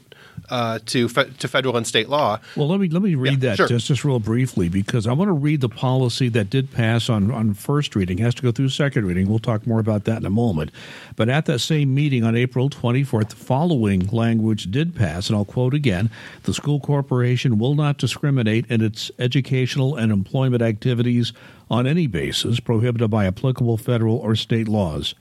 uh, 0.49 0.79
to 0.85 1.07
fe- 1.07 1.29
to 1.37 1.47
federal 1.47 1.77
and 1.77 1.85
state 1.85 2.09
law. 2.09 2.39
Well, 2.57 2.67
let 2.67 2.79
me 2.79 2.89
let 2.89 3.01
me 3.01 3.15
read 3.15 3.43
Yeah, 3.43 3.49
that 3.51 3.57
sure. 3.57 3.67
just 3.67 3.85
just 3.87 4.03
real 4.03 4.19
briefly 4.19 4.69
because 4.69 5.05
I 5.07 5.13
want 5.13 5.29
to 5.29 5.33
read 5.33 5.61
the 5.61 5.69
policy 5.69 6.29
that 6.29 6.49
did 6.49 6.71
pass 6.71 7.09
on 7.09 7.29
on 7.31 7.53
first 7.53 7.95
reading. 7.95 8.19
It 8.19 8.23
has 8.23 8.35
to 8.35 8.41
go 8.41 8.51
through 8.51 8.69
second 8.69 9.05
reading. 9.05 9.29
We'll 9.29 9.39
talk 9.39 9.67
more 9.67 9.79
about 9.79 10.05
that 10.05 10.17
in 10.17 10.25
a 10.25 10.29
moment. 10.31 10.71
But 11.15 11.29
at 11.29 11.45
that 11.45 11.59
same 11.59 11.93
meeting 11.93 12.23
on 12.23 12.35
April 12.35 12.69
24th, 12.69 13.29
the 13.29 13.35
following 13.35 14.07
language 14.07 14.71
did 14.71 14.95
pass, 14.95 15.27
and 15.27 15.37
I'll 15.37 15.45
quote 15.45 15.73
again: 15.73 16.09
"The 16.43 16.53
school 16.53 16.79
corporation 16.79 17.59
will 17.59 17.75
not 17.75 17.97
discriminate 17.97 18.65
in 18.67 18.81
its 18.81 19.11
educational 19.19 19.95
and 19.95 20.11
employment 20.11 20.63
activities 20.63 21.33
on 21.71 21.87
any 21.87 22.05
basis 22.05 22.59
prohibited 22.59 23.09
by 23.09 23.25
applicable 23.25 23.77
federal 23.77 24.17
or 24.17 24.35
state 24.35 24.67
laws." 24.67 25.15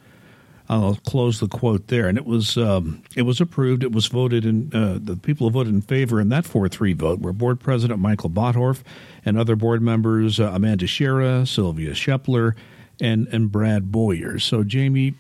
I'll 0.71 0.95
close 1.05 1.41
the 1.41 1.49
quote 1.49 1.89
there. 1.89 2.07
And 2.07 2.17
it 2.17 2.25
was 2.25 2.57
um, 2.57 3.03
it 3.17 3.23
was 3.23 3.41
approved. 3.41 3.83
It 3.83 3.91
was 3.91 4.07
voted 4.07 4.45
in. 4.45 4.71
Uh, 4.73 4.99
the 5.03 5.17
people 5.17 5.49
who 5.49 5.53
voted 5.53 5.75
in 5.75 5.83
favor 5.83 6.21
in 6.21 6.29
that 6.29 6.45
four 6.45 6.69
three 6.69 6.93
vote 6.93 7.21
were 7.21 7.33
Board 7.33 7.59
President 7.59 7.99
Michael 7.99 8.29
Beresford 8.29 8.85
and 9.25 9.37
other 9.37 9.57
board 9.57 9.83
members 9.83 10.39
uh, 10.39 10.53
Amanda 10.55 10.87
Shera, 10.87 11.45
Sylvia 11.45 11.91
Shepler, 11.91 12.55
and 13.01 13.27
and 13.29 13.51
Brad 13.51 13.91
Boyer. 13.91 14.39
So 14.39 14.63
Jamie. 14.63 15.15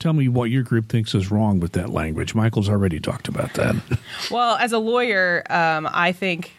Tell 0.00 0.12
me 0.12 0.28
what 0.28 0.50
your 0.50 0.64
group 0.64 0.88
thinks 0.88 1.14
is 1.14 1.30
wrong 1.30 1.60
with 1.60 1.72
that 1.72 1.88
language. 1.88 2.34
Michael's 2.34 2.68
already 2.68 2.98
talked 2.98 3.28
about 3.28 3.54
that. 3.54 3.76
Well, 4.30 4.56
as 4.56 4.72
a 4.72 4.78
lawyer, 4.78 5.44
um, 5.48 5.88
I 5.90 6.12
think 6.12 6.52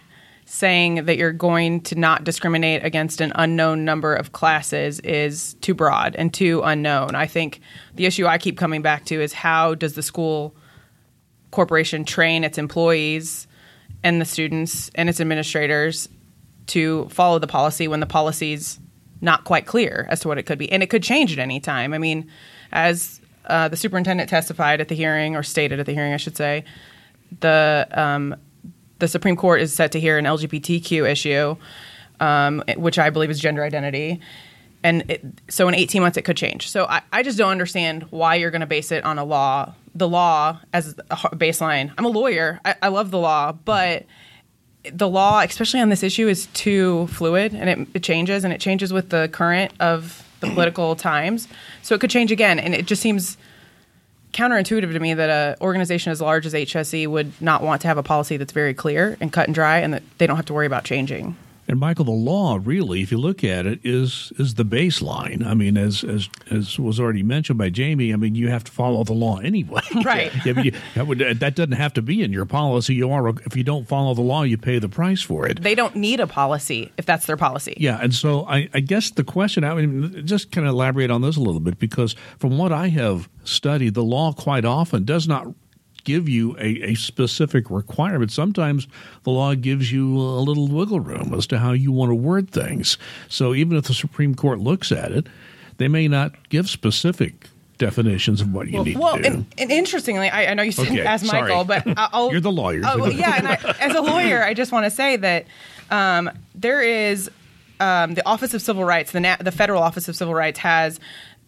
saying 0.46 1.06
that 1.06 1.18
you're 1.18 1.32
going 1.32 1.82
to 1.82 1.96
not 1.96 2.24
discriminate 2.24 2.86
against 2.86 3.20
an 3.20 3.32
unknown 3.36 3.84
number 3.84 4.16
of 4.16 4.32
classes 4.32 5.00
is 5.00 5.56
too 5.56 5.74
broad 5.74 6.16
and 6.16 6.34
too 6.34 6.62
unknown. 6.64 7.16
I 7.16 7.26
think 7.26 7.62
the 7.96 8.06
issue 8.06 8.28
I 8.28 8.38
keep 8.38 8.58
coming 8.58 8.84
back 8.84 9.06
to 9.06 9.20
is 9.20 9.34
how 9.34 9.74
does 9.74 9.96
the 9.96 10.04
school 10.04 10.56
corporation 11.50 12.06
train 12.06 12.44
its 12.44 12.60
employees 12.60 13.48
and 14.04 14.22
the 14.22 14.26
students 14.26 14.92
and 14.94 15.10
its 15.10 15.20
administrators 15.20 16.08
to 16.68 17.08
follow 17.10 17.40
the 17.40 17.48
policy 17.48 17.88
when 17.88 18.00
the 18.00 18.06
policy's 18.06 18.80
not 19.22 19.46
quite 19.46 19.66
clear 19.66 20.06
as 20.10 20.20
to 20.20 20.28
what 20.28 20.38
it 20.38 20.44
could 20.44 20.60
be, 20.60 20.72
and 20.72 20.84
it 20.84 20.88
could 20.88 21.02
change 21.02 21.34
at 21.34 21.40
any 21.40 21.60
time. 21.60 21.94
I 21.94 21.98
mean, 21.98 22.30
as 22.72 23.20
uh, 23.46 23.68
the 23.68 23.78
superintendent 23.78 24.30
testified 24.30 24.82
at 24.82 24.90
the 24.90 24.96
hearing, 24.96 25.36
or 25.36 25.42
stated 25.42 25.80
at 25.80 25.86
the 25.86 25.94
hearing, 25.94 26.14
I 26.14 26.18
should 26.18 26.38
say, 26.38 26.66
the 27.40 27.88
um, 27.92 28.36
the 29.00 29.08
Supreme 29.08 29.36
Court 29.36 29.62
is 29.62 29.74
set 29.74 29.92
to 29.94 30.00
hear 30.00 30.18
an 30.18 30.26
LGBTQ 30.26 31.10
issue, 31.10 31.56
um, 32.20 32.64
which 32.78 32.98
I 32.98 33.10
believe 33.10 33.30
is 33.30 33.40
gender 33.40 33.64
identity. 33.64 34.20
And 34.84 35.10
it, 35.10 35.26
so 35.50 35.68
in 35.68 35.74
18 35.74 36.02
months, 36.02 36.18
it 36.18 36.24
could 36.24 36.38
change. 36.38 36.70
So 36.70 36.86
I, 36.86 37.02
I 37.12 37.24
just 37.24 37.38
don't 37.38 37.52
understand 37.52 38.04
why 38.12 38.36
you're 38.36 38.52
going 38.52 38.62
to 38.62 38.68
base 38.68 38.92
it 38.92 39.04
on 39.04 39.18
a 39.18 39.24
law, 39.24 39.74
the 39.96 40.08
law 40.08 40.60
as 40.74 40.94
a 41.10 41.16
baseline. 41.36 41.92
I'm 41.98 42.06
a 42.06 42.10
lawyer. 42.10 42.62
I, 42.64 42.76
I 42.84 42.88
love 42.90 43.10
the 43.12 43.18
law, 43.18 43.52
but 43.52 44.06
the 44.94 45.10
law, 45.10 45.40
especially 45.42 45.82
on 45.82 45.90
this 45.90 46.04
issue, 46.04 46.28
is 46.28 46.46
too 46.48 47.08
fluid 47.08 47.54
and 47.56 47.70
it, 47.70 47.88
it 47.96 48.04
changes 48.04 48.44
and 48.44 48.54
it 48.54 48.62
changes 48.62 48.94
with 48.94 49.10
the 49.10 49.28
current 49.32 49.74
of 49.80 50.24
the 50.40 50.48
political 50.48 50.96
times. 50.96 51.48
So 51.82 51.96
it 51.96 52.02
could 52.02 52.12
change 52.12 52.32
again. 52.32 52.60
And 52.60 52.76
it 52.76 52.86
just 52.86 53.02
seems 53.02 53.38
counterintuitive 54.36 54.92
to 54.92 55.00
me 55.00 55.14
that 55.14 55.30
an 55.30 55.56
organization 55.62 56.12
as 56.12 56.20
large 56.20 56.46
as 56.46 56.54
HSE 56.54 57.08
would 57.08 57.42
not 57.42 57.64
want 57.64 57.82
to 57.82 57.88
have 57.88 57.98
a 57.98 58.04
policy 58.04 58.36
that's 58.38 58.52
very 58.52 58.74
clear 58.74 59.18
and 59.22 59.32
cut 59.32 59.48
and 59.48 59.56
dry 59.56 59.80
and 59.80 59.94
that 59.94 60.04
they 60.18 60.28
don't 60.28 60.36
have 60.36 60.46
to 60.46 60.54
worry 60.54 60.68
about 60.68 60.84
changing. 60.84 61.38
And 61.68 61.80
Michael, 61.80 62.06
the 62.06 62.12
law 62.12 62.60
really, 62.64 63.02
if 63.02 63.12
you 63.12 63.18
look 63.18 63.44
at 63.44 63.66
it, 63.66 63.80
is 63.84 64.32
is 64.38 64.54
the 64.54 64.66
baseline. 64.66 65.46
I 65.46 65.54
mean, 65.54 65.78
as 65.78 66.04
as 66.04 66.30
as 66.52 66.78
was 66.78 67.00
already 67.00 67.24
mentioned 67.24 67.58
by 67.58 67.70
Jamie, 67.70 68.14
I 68.14 68.18
mean, 68.18 68.36
you 68.36 68.50
have 68.50 68.64
to 68.66 68.72
follow 68.72 69.04
the 69.04 69.14
law 69.14 69.40
anyway. 69.40 69.82
Right. 70.06 70.32
I 70.46 70.54
mean, 70.54 70.66
you, 70.66 70.72
that, 70.94 71.08
would, 71.08 71.20
that 71.20 71.56
doesn't 71.56 71.72
have 71.72 71.94
to 71.94 72.02
be 72.02 72.22
in 72.22 72.32
your 72.32 72.46
policy. 72.46 72.94
You 72.94 73.12
are 73.12 73.30
if 73.30 73.56
you 73.56 73.64
don't 73.64 73.88
follow 73.88 74.14
the 74.14 74.22
law, 74.22 74.44
you 74.44 74.58
pay 74.58 74.78
the 74.78 74.90
price 74.90 75.22
for 75.22 75.48
it. 75.48 75.64
They 75.64 75.74
don't 75.74 75.96
need 75.96 76.20
a 76.20 76.28
policy 76.28 76.92
if 76.98 77.06
that's 77.06 77.26
their 77.26 77.38
policy. 77.38 77.76
Yeah, 77.78 77.98
and 78.02 78.14
so 78.14 78.46
I, 78.46 78.70
I 78.74 78.82
guess 78.82 79.10
the 79.10 79.24
question, 79.24 79.64
I 79.64 79.74
mean, 79.74 80.28
just 80.28 80.52
kind 80.52 80.68
of 80.68 80.74
elaborate 80.74 81.10
on 81.10 81.22
this 81.22 81.38
a 81.38 81.40
little 81.40 81.62
bit 81.62 81.80
because 81.80 82.16
from 82.38 82.58
what 82.58 82.72
I 82.72 82.90
have 82.90 83.30
studied, 83.44 83.96
the 83.96 84.04
law 84.04 84.34
quite 84.34 84.66
often 84.66 85.06
does 85.06 85.28
not 85.28 85.48
give 86.06 86.30
you 86.30 86.56
a, 86.58 86.92
a 86.92 86.96
specific 86.96 87.70
requirement. 87.70 88.32
Sometimes 88.32 88.88
the 89.24 89.32
law 89.32 89.54
gives 89.56 89.92
you 89.92 90.18
a 90.18 90.40
little 90.40 90.68
wiggle 90.70 91.02
room 91.02 91.34
as 91.34 91.46
to 91.48 91.60
how 91.60 91.74
you 91.74 91.92
want 91.92 92.12
to 92.12 92.16
word 92.16 92.50
things. 92.50 92.98
So 93.28 93.54
even 93.54 93.76
if 93.78 93.84
the 93.86 93.94
Supreme 93.94 94.34
Court 94.36 94.60
looks 94.60 94.92
at 94.94 95.12
it, 95.12 95.28
they 95.78 95.90
may 95.90 96.08
not 96.08 96.32
give 96.48 96.70
specific 96.70 97.50
definitions 97.78 98.40
of 98.40 98.54
what 98.54 98.70
you 98.70 98.82
need 98.86 98.98
Well, 98.98 99.18
to 99.18 99.22
do. 99.22 99.28
and, 99.28 99.46
and 99.58 99.70
interestingly, 99.72 100.30
I, 100.30 100.52
I 100.52 100.54
know 100.54 100.64
you 100.64 100.72
said 100.72 100.88
Okay, 100.88 101.02
ask 101.02 101.26
Michael, 101.26 101.66
sorry. 101.66 101.82
but 101.86 102.10
I'll, 102.14 102.32
You're 102.32 102.40
the 102.40 102.50
lawyer. 102.52 102.80
Oh, 102.86 102.98
well, 103.00 103.12
yeah, 103.12 103.36
and 103.38 103.48
I, 103.50 103.56
as 103.82 103.94
a 103.96 104.02
lawyer, 104.02 104.42
I 104.42 104.54
just 104.54 104.72
want 104.72 104.86
to 104.86 104.90
say 104.90 105.18
that 105.18 105.46
um, 105.92 106.32
there 106.56 106.82
is 106.82 107.30
um, 107.82 108.14
the 108.14 108.26
Office 108.26 108.54
of 108.54 108.62
Civil 108.62 108.86
Rights, 108.86 109.12
the 109.12 109.20
na- 109.20 109.36
the 109.42 109.52
federal 109.52 109.84
Office 109.84 110.08
of 110.08 110.16
Civil 110.16 110.34
Rights 110.34 110.60
has 110.60 111.02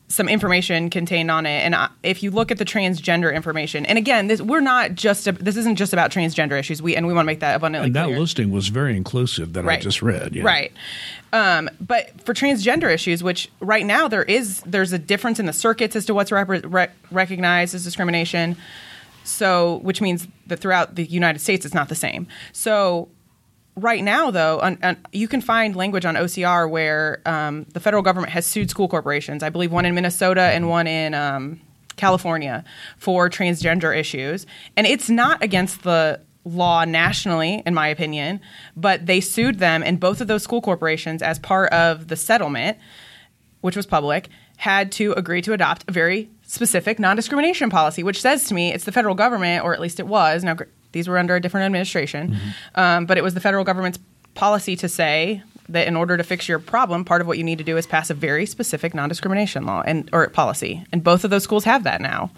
some 0.10 0.30
information 0.30 0.90
contained 0.90 1.30
on 1.30 1.46
it, 1.46 1.64
and 1.64 1.76
I, 1.76 1.90
if 2.02 2.24
you 2.24 2.32
look 2.32 2.50
at 2.50 2.58
the 2.58 2.66
transgender 2.66 3.34
information, 3.34 3.86
and 3.86 3.98
again, 3.98 4.28
this 4.28 4.42
we're 4.42 4.62
not 4.62 4.96
just 4.96 5.28
a, 5.28 5.34
this 5.34 5.58
isn't 5.58 5.76
just 5.76 5.92
about 5.92 6.12
transgender 6.12 6.58
issues. 6.58 6.82
We 6.82 6.96
and 6.96 7.06
we 7.08 7.14
want 7.14 7.26
to 7.26 7.28
make 7.28 7.42
that 7.42 7.56
abundantly 7.56 7.92
clear. 7.92 8.04
and 8.04 8.10
that 8.10 8.14
clear. 8.14 8.20
listing 8.20 8.52
was 8.52 8.70
very 8.70 8.96
inclusive 8.96 9.54
that 9.54 9.68
I 9.68 9.78
just 9.78 10.02
read. 10.02 10.34
Yeah. 10.36 10.44
Right. 10.44 10.72
Um, 11.34 11.70
but 11.82 12.22
for 12.22 12.34
transgender 12.34 12.92
issues, 12.92 13.22
which 13.22 13.52
right 13.60 13.86
now 13.86 14.08
there 14.08 14.24
is 14.24 14.62
there's 14.62 14.94
a 14.94 15.00
difference 15.00 15.40
in 15.40 15.46
the 15.46 15.54
circuits 15.54 15.96
as 15.96 16.06
to 16.06 16.14
what's 16.14 16.32
rec- 16.32 16.94
recognized 17.12 17.76
as 17.76 17.84
discrimination. 17.84 18.56
So, 19.26 19.80
which 19.84 20.00
means 20.00 20.26
that 20.48 20.60
throughout 20.62 20.96
the 20.96 21.04
United 21.04 21.40
States, 21.40 21.66
it's 21.66 21.76
not 21.76 21.90
the 21.90 21.96
same. 21.96 22.28
So, 22.54 23.10
right 23.78 24.04
now, 24.04 24.32
though, 24.32 24.60
on, 24.60 24.78
on, 24.84 24.98
you 25.14 25.28
can 25.28 25.40
find 25.40 25.76
language 25.76 26.04
on 26.04 26.16
OCR 26.16 26.70
where 26.70 27.22
um, 27.26 27.66
the 27.74 27.80
federal 27.80 28.04
government 28.04 28.34
has 28.34 28.46
sued 28.46 28.70
school 28.70 28.88
corporations. 28.90 29.44
I 29.44 29.50
believe 29.50 29.72
one 29.72 29.86
in 29.86 29.96
Minnesota 29.96 30.42
and 30.42 30.68
one 30.68 30.88
in 30.88 31.14
um, 31.14 31.62
California 31.96 32.66
for 32.98 33.30
transgender 33.30 33.98
issues, 33.98 34.46
and 34.76 34.86
it's 34.86 35.10
not 35.10 35.42
against 35.44 35.84
the 35.84 36.20
law 36.44 36.86
nationally, 36.86 37.62
in 37.66 37.74
my 37.74 37.88
opinion, 37.88 38.42
but 38.76 39.06
they 39.06 39.22
sued 39.22 39.60
them, 39.60 39.84
and 39.84 40.00
both 40.00 40.22
of 40.22 40.28
those 40.28 40.44
school 40.44 40.62
corporations, 40.62 41.22
as 41.22 41.40
part 41.40 41.72
of 41.72 42.08
the 42.08 42.16
settlement, 42.16 42.78
which 43.62 43.76
was 43.76 43.86
public, 43.86 44.30
had 44.58 44.92
to 44.94 45.14
agree 45.14 45.42
to 45.42 45.54
adopt 45.54 45.86
a 45.88 45.92
very 45.92 46.30
specific 46.42 47.00
non 47.00 47.16
discrimination 47.16 47.70
policy, 47.70 48.02
which 48.02 48.22
says 48.22 48.46
to 48.46 48.54
me 48.54 48.74
it's 48.74 48.86
the 48.86 48.92
federal 48.92 49.14
government, 49.14 49.64
or 49.64 49.74
at 49.74 49.80
least 49.80 50.00
it 50.00 50.08
was. 50.08 50.44
Now, 50.44 50.56
these 50.92 51.08
were 51.08 51.18
under 51.18 51.36
a 51.36 51.42
different 51.42 51.66
administration, 51.66 52.38
um, 52.76 53.06
but 53.06 53.18
it 53.18 53.24
was 53.24 53.34
the 53.34 53.40
federal 53.42 53.64
government's 53.64 54.00
policy 54.36 54.76
to 54.78 54.88
say 54.88 55.42
that 55.70 55.88
in 55.88 55.96
order 55.96 56.16
to 56.16 56.24
fix 56.24 56.48
your 56.48 56.60
problem, 56.60 57.04
part 57.04 57.22
of 57.22 57.28
what 57.28 57.38
you 57.38 57.44
need 57.44 57.58
to 57.58 57.64
do 57.64 57.78
is 57.78 57.86
pass 57.86 58.10
a 58.10 58.14
very 58.14 58.46
specific 58.46 58.94
non 58.94 59.10
discrimination 59.10 59.66
law 59.66 59.84
and 59.86 60.10
or 60.14 60.28
policy. 60.30 60.86
And 60.92 61.04
both 61.04 61.24
of 61.24 61.30
those 61.30 61.44
schools 61.44 61.66
have 61.66 61.84
that 61.84 62.02
now. 62.02 62.32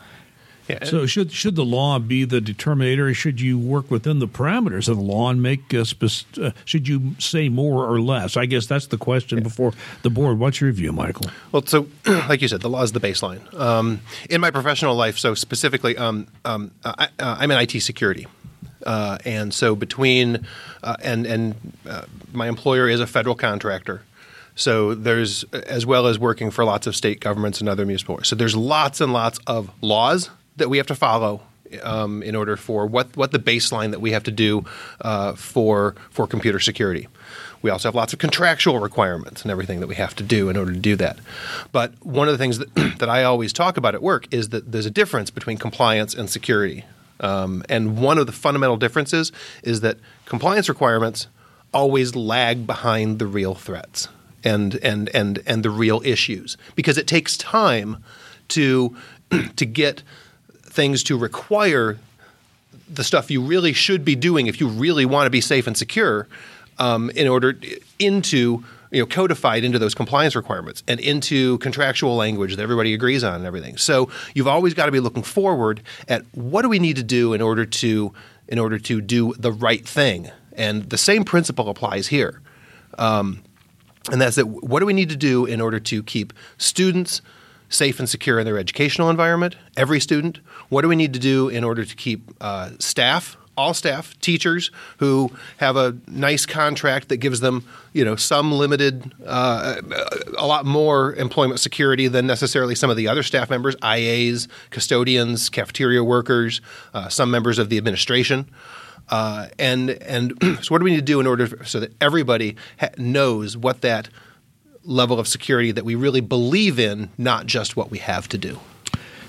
Yeah, 0.70 0.84
So 0.84 1.08
should 1.08 1.32
should 1.32 1.56
the 1.56 1.66
law 1.66 1.98
be 1.98 2.26
the 2.26 2.40
determinator? 2.40 3.10
Or 3.10 3.14
should 3.16 3.42
you 3.42 3.58
work 3.58 3.90
within 3.90 4.20
the 4.20 4.28
parameters 4.28 4.88
of 4.88 4.98
the 4.98 5.04
law 5.04 5.30
and 5.32 5.42
make 5.42 5.74
uh, 5.74 5.84
spec- 5.84 6.38
uh, 6.40 6.52
should 6.64 6.88
you 6.88 7.16
say 7.18 7.50
more 7.50 7.88
or 7.88 8.00
less? 8.00 8.38
I 8.38 8.46
guess 8.46 8.68
that's 8.68 8.86
the 8.88 8.98
question 8.98 9.42
before 9.42 9.74
the 10.04 10.12
board. 10.12 10.38
What's 10.38 10.62
your 10.62 10.72
view, 10.72 10.92
Michael? 10.92 11.32
Well, 11.52 11.66
so 11.66 11.88
like 12.06 12.44
you 12.44 12.48
said, 12.48 12.62
the 12.62 12.70
law 12.70 12.84
is 12.84 12.92
the 12.92 13.00
baseline. 13.00 13.52
Um, 13.60 14.02
in 14.30 14.42
my 14.42 14.52
professional 14.52 14.94
life, 14.94 15.18
so 15.18 15.34
specifically, 15.34 15.98
um, 15.98 16.28
um, 16.46 16.70
I, 16.86 17.08
uh, 17.18 17.38
I'm 17.40 17.50
in 17.50 17.58
IT 17.58 17.82
security, 17.82 18.28
uh, 18.86 19.18
and 19.26 19.54
so 19.54 19.76
between 19.76 20.46
uh, 20.84 20.96
and 21.04 21.26
and 21.26 21.74
uh, 21.88 22.04
my 22.34 22.48
employer 22.48 22.90
is 22.90 23.00
a 23.00 23.08
federal 23.08 23.36
contractor. 23.36 24.02
So 24.56 24.94
there's 24.94 25.44
as 25.54 25.86
well 25.86 26.08
as 26.08 26.20
working 26.20 26.52
for 26.52 26.66
lots 26.66 26.86
of 26.86 26.96
state 26.96 27.22
governments 27.22 27.62
and 27.62 27.70
other 27.70 27.86
municipal. 27.86 28.20
So 28.24 28.36
there's 28.36 28.56
lots 28.56 29.00
and 29.00 29.14
lots 29.14 29.40
of 29.48 29.72
laws 29.82 30.30
that 30.58 30.70
we 30.70 30.78
have 30.78 30.88
to 30.88 30.96
follow 30.96 31.42
um, 31.84 32.24
in 32.24 32.36
order 32.36 32.58
for 32.58 32.86
what 32.86 33.16
what 33.16 33.32
the 33.32 33.40
baseline 33.40 33.92
that 33.92 34.02
we 34.02 34.12
have 34.12 34.24
to 34.24 34.32
do 34.32 34.66
uh, 35.02 35.34
for 35.34 35.96
for 36.10 36.28
computer 36.28 36.60
security. 36.60 37.08
we 37.62 37.70
also 37.70 37.88
have 37.88 37.96
lots 37.96 38.14
of 38.14 38.20
contractual 38.20 38.80
requirements 38.80 39.42
and 39.42 39.52
everything 39.52 39.80
that 39.80 39.88
we 39.88 39.96
have 39.96 40.16
to 40.16 40.24
do 40.24 40.50
in 40.50 40.58
order 40.58 40.72
to 40.72 40.80
do 40.80 40.96
that. 40.96 41.20
But 41.72 41.94
one 42.04 42.28
of 42.28 42.34
the 42.34 42.38
things 42.38 42.58
that, 42.60 42.74
that 43.00 43.10
I 43.10 43.24
always 43.24 43.54
talk 43.54 43.78
about 43.78 43.96
at 43.96 44.02
work 44.02 44.34
is 44.34 44.50
that 44.50 44.72
there's 44.72 44.86
a 44.86 44.92
difference 44.92 45.30
between 45.30 45.58
compliance 45.58 46.14
and 46.14 46.30
security. 46.30 46.86
Um, 47.20 47.64
and 47.68 47.98
one 47.98 48.18
of 48.18 48.26
the 48.26 48.32
fundamental 48.32 48.78
differences 48.78 49.32
is 49.64 49.82
that 49.82 49.98
compliance 50.26 50.70
requirements 50.70 51.28
always 51.74 52.16
lag 52.16 52.66
behind 52.66 53.20
the 53.20 53.28
real 53.28 53.56
threats 53.56 54.08
and 54.44 54.76
and 54.76 55.10
and 55.14 55.42
and 55.46 55.64
the 55.64 55.70
real 55.70 56.02
issues 56.06 56.58
because 56.76 56.98
it 56.98 57.08
takes 57.08 57.38
time 57.38 58.04
to 58.48 58.96
to 59.56 59.66
get 59.66 60.02
things 60.62 61.04
to 61.04 61.18
require 61.18 61.98
the 62.92 63.04
stuff 63.04 63.30
you 63.30 63.42
really 63.42 63.74
should 63.74 64.04
be 64.04 64.16
doing 64.16 64.48
if 64.48 64.60
you 64.60 64.68
really 64.68 65.06
want 65.06 65.26
to 65.26 65.30
be 65.30 65.42
safe 65.42 65.68
and 65.68 65.78
secure 65.78 66.28
um, 66.80 67.10
in 67.12 67.28
order 67.28 67.56
into 68.00 68.64
you 68.92 69.02
know 69.02 69.06
codified 69.06 69.64
into 69.64 69.80
those 69.80 69.94
compliance 69.94 70.36
requirements 70.36 70.84
and 70.88 71.00
into 71.00 71.58
contractual 71.60 72.16
language 72.16 72.56
that 72.56 72.62
everybody 72.62 72.94
agrees 72.94 73.24
on 73.24 73.36
and 73.36 73.46
everything. 73.46 73.78
So 73.78 74.10
you've 74.34 74.48
always 74.48 74.74
got 74.74 74.88
to 74.88 74.92
be 74.92 75.00
looking 75.00 75.24
forward 75.24 75.82
at 76.08 76.24
what 76.34 76.64
do 76.64 76.70
we 76.70 76.80
need 76.80 76.96
to 76.96 77.04
do 77.04 77.34
in 77.34 77.42
order 77.42 77.66
to 77.66 78.14
in 78.48 78.60
order 78.60 78.80
to 78.80 79.02
do 79.02 79.34
the 79.34 79.52
right 79.52 79.88
thing. 79.88 80.32
And 80.54 80.90
the 80.90 80.98
same 80.98 81.24
principle 81.24 81.70
applies 81.70 82.08
here. 82.08 82.42
Um, 82.98 83.44
and 84.12 84.20
that's 84.20 84.36
that 84.36 84.48
what 84.48 84.80
do 84.80 84.86
we 84.86 84.94
need 84.94 85.10
to 85.10 85.16
do 85.16 85.46
in 85.46 85.62
order 85.62 85.80
to 85.80 86.04
keep 86.04 86.34
students 86.58 87.22
safe 87.70 88.00
and 88.00 88.10
secure 88.10 88.40
in 88.40 88.46
their 88.46 88.58
educational 88.58 89.10
environment, 89.10 89.56
every 89.78 90.00
student? 90.00 90.40
What 90.70 90.82
do 90.82 90.88
we 90.88 90.96
need 90.96 91.14
to 91.14 91.20
do 91.20 91.50
in 91.50 91.64
order 91.64 91.86
to 91.86 91.96
keep 91.96 92.32
uh, 92.42 92.72
staff, 92.80 93.38
all 93.60 93.74
staff, 93.74 94.18
teachers 94.22 94.72
who 94.98 95.30
have 95.58 95.76
a 95.76 95.98
nice 96.08 96.46
contract 96.46 97.10
that 97.10 97.18
gives 97.18 97.42
them, 97.42 97.66
you 97.92 98.06
know, 98.06 98.16
some 98.16 98.54
limited, 98.54 99.14
uh, 99.26 99.76
a 100.38 100.48
lot 100.48 100.66
more 100.66 101.14
employment 101.16 101.60
security 101.60 102.08
than 102.08 102.26
necessarily 102.26 102.74
some 102.74 102.90
of 102.90 102.96
the 102.96 103.08
other 103.08 103.22
staff 103.22 103.50
members, 103.50 103.76
IAs, 103.84 104.48
custodians, 104.70 105.50
cafeteria 105.50 106.02
workers, 106.04 106.62
uh, 106.94 107.10
some 107.10 107.30
members 107.30 107.60
of 107.60 107.70
the 107.70 107.78
administration. 107.78 108.50
Uh, 109.10 109.48
and 109.60 109.90
and 109.90 110.34
so, 110.62 110.70
what 110.70 110.78
do 110.78 110.86
we 110.86 110.92
need 110.92 110.98
to 110.98 111.02
do 111.02 111.20
in 111.20 111.28
order 111.28 111.64
so 111.66 111.82
that 111.82 111.94
everybody 112.02 112.56
ha- 112.80 112.90
knows 112.98 113.58
what 113.58 113.82
that 113.82 114.08
level 114.84 115.20
of 115.20 115.28
security 115.28 115.72
that 115.72 115.84
we 115.84 115.96
really 115.96 116.22
believe 116.22 116.80
in, 116.80 117.10
not 117.18 117.46
just 117.46 117.76
what 117.76 117.92
we 117.92 117.98
have 117.98 118.30
to 118.30 118.38
do? 118.38 118.60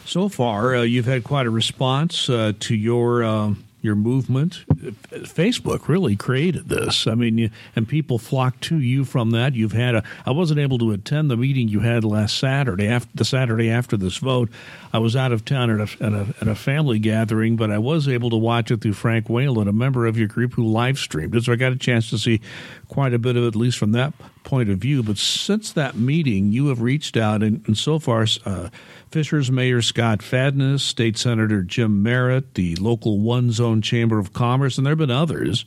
So 0.05 0.29
far, 0.29 0.77
uh, 0.77 0.83
you've 0.83 1.07
had 1.07 1.25
quite 1.25 1.47
a 1.47 1.51
response 1.51 2.29
uh, 2.29 2.53
to 2.61 2.75
your 2.75 3.25
um, 3.25 3.65
your 3.83 3.95
movement. 3.95 4.65
Facebook 4.69 5.89
really 5.89 6.17
created 6.17 6.69
this. 6.69 7.07
I 7.07 7.15
mean, 7.15 7.39
you, 7.39 7.51
and 7.75 7.89
people 7.89 8.19
flocked 8.19 8.63
to 8.65 8.79
you 8.79 9.05
from 9.05 9.31
that. 9.31 9.55
You've 9.55 9.73
had 9.73 9.95
a. 9.95 10.05
I 10.27 10.33
wasn't 10.33 10.61
able 10.61 10.79
to 10.79 10.93
attend 10.93 11.31
the 11.31 11.37
meeting 11.37 11.69
you 11.69 11.81
had 11.81 12.05
last 12.05 12.39
Saturday, 12.39 12.89
after 12.89 13.11
the 13.15 13.25
Saturday 13.25 13.71
after 13.71 13.97
this 13.97 14.17
vote. 14.19 14.51
I 14.93 14.99
was 14.99 15.17
out 15.17 15.33
of 15.33 15.45
town 15.45 15.71
at 15.71 15.81
a, 15.81 16.05
at 16.05 16.13
a, 16.13 16.35
at 16.41 16.49
a 16.49 16.55
family 16.55 16.99
gathering, 16.99 17.57
but 17.57 17.71
I 17.71 17.79
was 17.79 18.09
able 18.09 18.31
to 18.31 18.37
watch 18.37 18.71
it 18.71 18.81
through 18.81 18.95
Frank 18.95 19.29
Whalen, 19.29 19.69
a 19.69 19.73
member 19.73 20.07
of 20.07 20.19
your 20.19 20.29
group 20.29 20.55
who 20.55 20.65
live 20.65 20.99
streamed 20.99 21.35
it. 21.35 21.45
So 21.45 21.53
I 21.53 21.57
got 21.57 21.73
a 21.73 21.77
chance 21.77 22.11
to 22.11 22.19
see 22.19 22.41
quite 22.89 23.15
a 23.15 23.19
bit 23.19 23.37
of 23.37 23.45
it, 23.45 23.49
at 23.49 23.57
least 23.57 23.79
from 23.79 23.93
that 23.93 24.13
point 24.45 24.71
of 24.71 24.79
view. 24.79 25.03
But 25.03 25.19
since 25.19 25.73
that 25.73 25.97
meeting, 25.97 26.53
you 26.53 26.69
have 26.69 26.81
reached 26.81 27.17
out, 27.17 27.43
and, 27.43 27.67
and 27.67 27.77
so 27.77 27.99
far. 27.99 28.27
Uh, 28.45 28.69
Fishers 29.11 29.51
Mayor 29.51 29.83
Scott 29.83 30.23
Fadness, 30.23 30.85
State 30.85 31.19
Senator 31.19 31.63
Jim 31.63 32.01
Merritt, 32.03 32.55
the 32.55 32.77
local 32.77 33.19
One 33.19 33.51
Zone 33.51 33.83
Chamber 33.83 34.21
of 34.21 34.33
Commerce, 34.33 34.79
and 34.79 34.87
there 34.87 34.93
have 34.93 34.99
been 34.99 35.11
others 35.11 35.65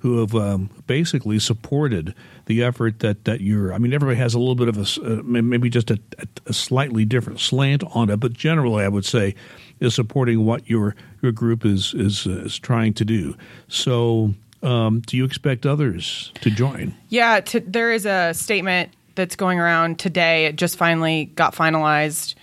who 0.00 0.20
have 0.20 0.34
um, 0.34 0.70
basically 0.86 1.38
supported 1.38 2.14
the 2.46 2.62
effort 2.62 3.00
that, 3.00 3.24
that 3.24 3.40
you're. 3.40 3.74
I 3.74 3.78
mean, 3.78 3.92
everybody 3.92 4.18
has 4.18 4.34
a 4.34 4.38
little 4.38 4.54
bit 4.54 4.68
of 4.68 4.78
a 4.78 5.18
uh, 5.18 5.22
maybe 5.24 5.68
just 5.68 5.90
a, 5.90 5.98
a, 6.46 6.52
slightly 6.52 7.04
different 7.04 7.40
slant 7.40 7.82
on 7.94 8.08
it, 8.08 8.18
but 8.18 8.32
generally, 8.32 8.84
I 8.84 8.88
would 8.88 9.04
say 9.04 9.34
is 9.80 9.94
supporting 9.94 10.44
what 10.44 10.68
your 10.68 10.94
your 11.22 11.32
group 11.32 11.64
is 11.64 11.92
is 11.94 12.26
uh, 12.26 12.44
is 12.44 12.58
trying 12.58 12.94
to 12.94 13.04
do. 13.04 13.36
So, 13.68 14.34
um, 14.62 15.00
do 15.00 15.16
you 15.16 15.24
expect 15.24 15.66
others 15.66 16.32
to 16.40 16.50
join? 16.50 16.94
Yeah, 17.08 17.40
to, 17.40 17.60
there 17.60 17.92
is 17.92 18.06
a 18.06 18.32
statement 18.34 18.92
that's 19.14 19.36
going 19.36 19.58
around 19.58 19.98
today. 19.98 20.46
It 20.46 20.56
just 20.56 20.76
finally 20.76 21.26
got 21.26 21.54
finalized 21.54 22.34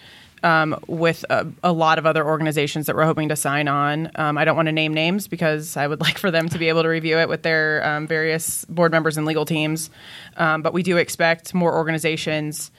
um, 0.44 0.78
with 0.88 1.24
a, 1.30 1.48
a, 1.64 1.72
lot 1.72 1.98
of 1.98 2.06
other 2.06 2.26
organizations 2.26 2.88
that 2.88 2.96
we're 2.96 3.06
hoping 3.06 3.30
to 3.30 3.36
sign 3.36 3.70
on. 3.70 4.12
Um, 4.16 4.38
I 4.38 4.44
don't 4.44 4.58
want 4.58 4.66
to 4.66 4.74
name 4.74 4.94
names 4.94 5.28
because 5.28 5.78
I 5.78 5.88
would 5.88 6.02
like 6.08 6.18
for 6.18 6.32
them 6.32 6.50
to 6.50 6.60
be 6.60 6.68
able 6.68 6.84
to 6.84 6.90
review 6.90 7.18
it 7.18 7.30
with 7.30 7.44
their 7.44 7.86
um, 7.88 8.08
various 8.08 8.66
board 8.66 8.92
members 8.92 9.18
and 9.18 9.26
legal 9.26 9.46
teams. 9.46 9.90
Um, 10.36 10.62
but 10.62 10.74
we 10.74 10.84
do 10.84 10.98
expect 10.98 11.54
more 11.54 11.74
organizations 11.74 12.72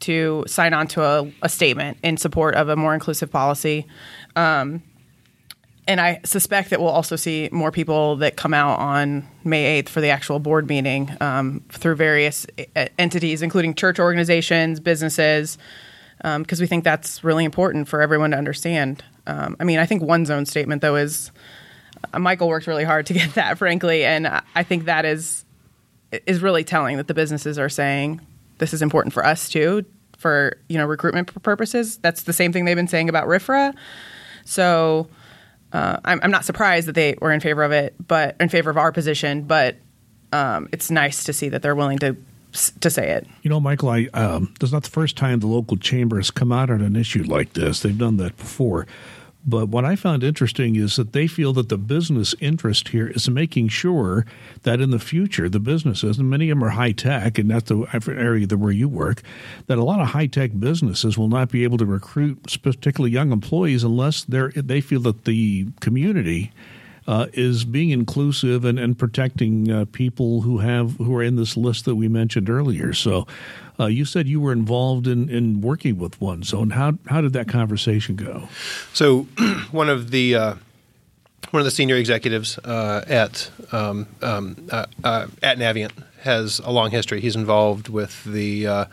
to 0.00 0.42
sign 0.48 0.74
on 0.74 0.88
to 0.88 1.04
a, 1.04 1.32
a 1.42 1.48
statement 1.48 1.96
in 2.02 2.16
support 2.16 2.56
of 2.56 2.68
a 2.68 2.74
more 2.74 2.92
inclusive 2.92 3.30
policy. 3.30 3.86
Um, 4.34 4.82
and 5.88 6.00
I 6.00 6.20
suspect 6.24 6.70
that 6.70 6.80
we'll 6.80 6.90
also 6.90 7.16
see 7.16 7.48
more 7.50 7.72
people 7.72 8.16
that 8.16 8.36
come 8.36 8.54
out 8.54 8.78
on 8.78 9.26
May 9.42 9.82
8th 9.82 9.88
for 9.88 10.00
the 10.00 10.10
actual 10.10 10.38
board 10.38 10.68
meeting 10.68 11.16
um, 11.20 11.64
through 11.70 11.96
various 11.96 12.46
uh, 12.76 12.86
entities, 12.98 13.42
including 13.42 13.74
church 13.74 13.98
organizations, 13.98 14.78
businesses, 14.78 15.58
because 16.18 16.36
um, 16.36 16.62
we 16.62 16.66
think 16.66 16.84
that's 16.84 17.24
really 17.24 17.44
important 17.44 17.88
for 17.88 18.00
everyone 18.00 18.30
to 18.30 18.36
understand. 18.36 19.02
Um, 19.26 19.56
I 19.58 19.64
mean, 19.64 19.80
I 19.80 19.86
think 19.86 20.02
one 20.02 20.24
zone 20.24 20.46
statement 20.46 20.82
though 20.82 20.94
is 20.94 21.32
uh, 22.12 22.18
Michael 22.20 22.48
worked 22.48 22.68
really 22.68 22.84
hard 22.84 23.06
to 23.06 23.12
get 23.14 23.34
that, 23.34 23.58
frankly, 23.58 24.04
and 24.04 24.28
I 24.54 24.62
think 24.62 24.84
that 24.84 25.04
is 25.04 25.44
is 26.26 26.42
really 26.42 26.62
telling 26.62 26.98
that 26.98 27.08
the 27.08 27.14
businesses 27.14 27.58
are 27.58 27.70
saying 27.70 28.20
this 28.58 28.74
is 28.74 28.82
important 28.82 29.14
for 29.14 29.24
us 29.24 29.48
too, 29.48 29.84
for 30.16 30.56
you 30.68 30.78
know 30.78 30.86
recruitment 30.86 31.42
purposes. 31.42 31.96
That's 31.98 32.22
the 32.22 32.32
same 32.32 32.52
thing 32.52 32.66
they've 32.66 32.76
been 32.76 32.86
saying 32.86 33.08
about 33.08 33.26
RFRA. 33.26 33.74
So 34.44 35.08
uh, 35.72 35.98
I'm, 36.04 36.20
I'm, 36.22 36.30
not 36.30 36.44
surprised 36.44 36.86
that 36.88 36.94
they 36.94 37.16
were 37.20 37.32
in 37.32 37.40
favor 37.40 37.62
of 37.62 37.72
it, 37.72 37.94
but 38.06 38.36
in 38.38 38.48
favor 38.48 38.70
of 38.70 38.76
our 38.76 38.92
position. 38.92 39.42
But 39.42 39.76
um, 40.32 40.68
it's 40.72 40.90
nice 40.90 41.24
to 41.24 41.32
see 41.32 41.48
that 41.48 41.62
they're 41.62 41.74
willing 41.74 41.98
to 41.98 42.16
to 42.80 42.90
say 42.90 43.10
it. 43.10 43.26
You 43.42 43.50
know, 43.50 43.60
Michael, 43.60 43.88
I 43.88 44.08
um, 44.12 44.52
this 44.60 44.68
is 44.68 44.72
not 44.72 44.82
the 44.82 44.90
first 44.90 45.16
time 45.16 45.40
the 45.40 45.46
local 45.46 45.76
chamber 45.76 46.16
has 46.16 46.30
come 46.30 46.52
out 46.52 46.70
on 46.70 46.82
an 46.82 46.96
issue 46.96 47.22
like 47.22 47.54
this. 47.54 47.80
They've 47.80 47.96
done 47.96 48.18
that 48.18 48.36
before. 48.36 48.86
But 49.44 49.68
what 49.68 49.84
I 49.84 49.96
found 49.96 50.22
interesting 50.22 50.76
is 50.76 50.96
that 50.96 51.12
they 51.12 51.26
feel 51.26 51.52
that 51.54 51.68
the 51.68 51.78
business 51.78 52.34
interest 52.38 52.88
here 52.88 53.08
is 53.08 53.28
making 53.28 53.68
sure 53.68 54.24
that 54.62 54.80
in 54.80 54.90
the 54.90 55.00
future, 55.00 55.48
the 55.48 55.58
businesses, 55.58 56.18
and 56.18 56.30
many 56.30 56.48
of 56.50 56.58
them 56.58 56.64
are 56.64 56.70
high 56.70 56.92
tech, 56.92 57.38
and 57.38 57.50
that's 57.50 57.68
the 57.68 57.86
area 58.08 58.46
where 58.46 58.70
you 58.70 58.88
work, 58.88 59.22
that 59.66 59.78
a 59.78 59.84
lot 59.84 60.00
of 60.00 60.08
high 60.08 60.26
tech 60.26 60.52
businesses 60.58 61.18
will 61.18 61.28
not 61.28 61.50
be 61.50 61.64
able 61.64 61.78
to 61.78 61.86
recruit 61.86 62.56
particularly 62.62 63.10
young 63.10 63.32
employees 63.32 63.82
unless 63.82 64.24
they 64.24 64.48
they 64.54 64.80
feel 64.80 65.00
that 65.00 65.24
the 65.24 65.66
community 65.80 66.52
uh, 67.06 67.26
is 67.32 67.64
being 67.64 67.90
inclusive 67.90 68.64
and, 68.64 68.78
and 68.78 68.98
protecting 68.98 69.70
uh, 69.70 69.84
people 69.92 70.42
who 70.42 70.58
have 70.58 70.96
who 70.96 71.14
are 71.16 71.22
in 71.22 71.36
this 71.36 71.56
list 71.56 71.84
that 71.84 71.96
we 71.96 72.08
mentioned 72.08 72.48
earlier. 72.48 72.92
So, 72.92 73.26
uh, 73.78 73.86
you 73.86 74.04
said 74.04 74.28
you 74.28 74.40
were 74.40 74.52
involved 74.52 75.06
in, 75.06 75.28
in 75.28 75.60
working 75.60 75.98
with 75.98 76.20
one 76.20 76.42
zone. 76.42 76.70
How 76.70 76.94
how 77.06 77.20
did 77.20 77.32
that 77.32 77.48
conversation 77.48 78.16
go? 78.16 78.48
So, 78.92 79.22
one 79.70 79.88
of 79.88 80.10
the 80.10 80.34
uh, 80.34 80.54
one 81.50 81.60
of 81.60 81.64
the 81.64 81.70
senior 81.70 81.96
executives 81.96 82.58
uh, 82.58 83.04
at 83.06 83.50
um, 83.72 84.06
um, 84.22 84.68
uh, 84.70 84.86
at 85.42 85.58
Navient 85.58 85.92
has 86.22 86.60
a 86.60 86.72
long 86.72 86.90
history. 86.90 87.20
He's 87.20 87.36
involved 87.36 87.88
with 87.88 88.24
the 88.24 88.66
uh, 88.66 88.84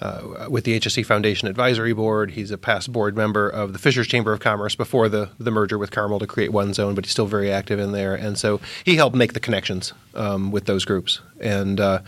uh, 0.00 0.46
with 0.48 0.64
the 0.64 0.78
HSE 0.78 1.04
Foundation 1.04 1.48
Advisory 1.48 1.92
Board. 1.92 2.32
He's 2.32 2.50
a 2.50 2.58
past 2.58 2.92
board 2.92 3.16
member 3.16 3.48
of 3.48 3.72
the 3.72 3.78
Fishers 3.78 4.06
Chamber 4.06 4.32
of 4.32 4.40
Commerce 4.40 4.74
before 4.74 5.08
the 5.08 5.30
the 5.38 5.50
merger 5.50 5.78
with 5.78 5.90
Carmel 5.90 6.18
to 6.18 6.26
create 6.26 6.52
One 6.52 6.74
Zone, 6.74 6.94
but 6.94 7.04
he's 7.04 7.12
still 7.12 7.26
very 7.26 7.50
active 7.50 7.78
in 7.78 7.92
there. 7.92 8.14
And 8.14 8.38
so 8.38 8.60
he 8.84 8.96
helped 8.96 9.16
make 9.16 9.32
the 9.32 9.40
connections 9.40 9.92
um, 10.14 10.50
with 10.50 10.66
those 10.66 10.84
groups. 10.84 11.20
And 11.40 11.80
uh, 11.80 12.00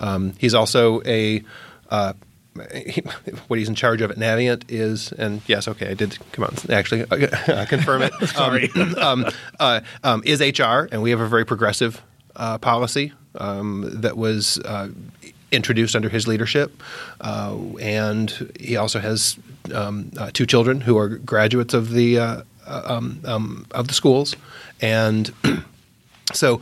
um, 0.00 0.34
he's 0.38 0.54
also 0.54 1.02
a 1.02 1.42
uh, 1.90 2.14
he, 2.72 3.00
what 3.48 3.58
he's 3.58 3.68
in 3.68 3.74
charge 3.74 4.00
of 4.00 4.10
at 4.10 4.16
Navient 4.16 4.64
is, 4.68 5.12
and 5.12 5.42
yes, 5.46 5.66
okay, 5.66 5.90
I 5.90 5.94
did 5.94 6.18
come 6.32 6.44
on, 6.44 6.54
actually 6.70 7.04
uh, 7.10 7.66
confirm 7.66 8.02
it. 8.02 8.12
Sorry, 8.28 8.70
um, 8.76 8.94
um, 8.96 9.26
uh, 9.58 9.80
um, 10.02 10.22
is 10.24 10.40
HR, 10.40 10.88
and 10.92 11.02
we 11.02 11.10
have 11.10 11.20
a 11.20 11.28
very 11.28 11.44
progressive 11.44 12.00
uh, 12.36 12.58
policy 12.58 13.12
um, 13.36 13.88
that 13.92 14.16
was 14.16 14.58
uh, 14.58 14.88
introduced 15.52 15.94
under 15.94 16.08
his 16.08 16.26
leadership. 16.26 16.82
Uh, 17.20 17.56
and 17.80 18.52
he 18.58 18.76
also 18.76 18.98
has 18.98 19.38
um, 19.72 20.10
uh, 20.18 20.30
two 20.32 20.46
children 20.46 20.80
who 20.80 20.98
are 20.98 21.08
graduates 21.08 21.74
of 21.74 21.90
the 21.90 22.18
uh, 22.18 22.42
um, 22.66 23.20
um, 23.24 23.66
of 23.72 23.88
the 23.88 23.94
schools, 23.94 24.36
and 24.80 25.32
so 26.32 26.60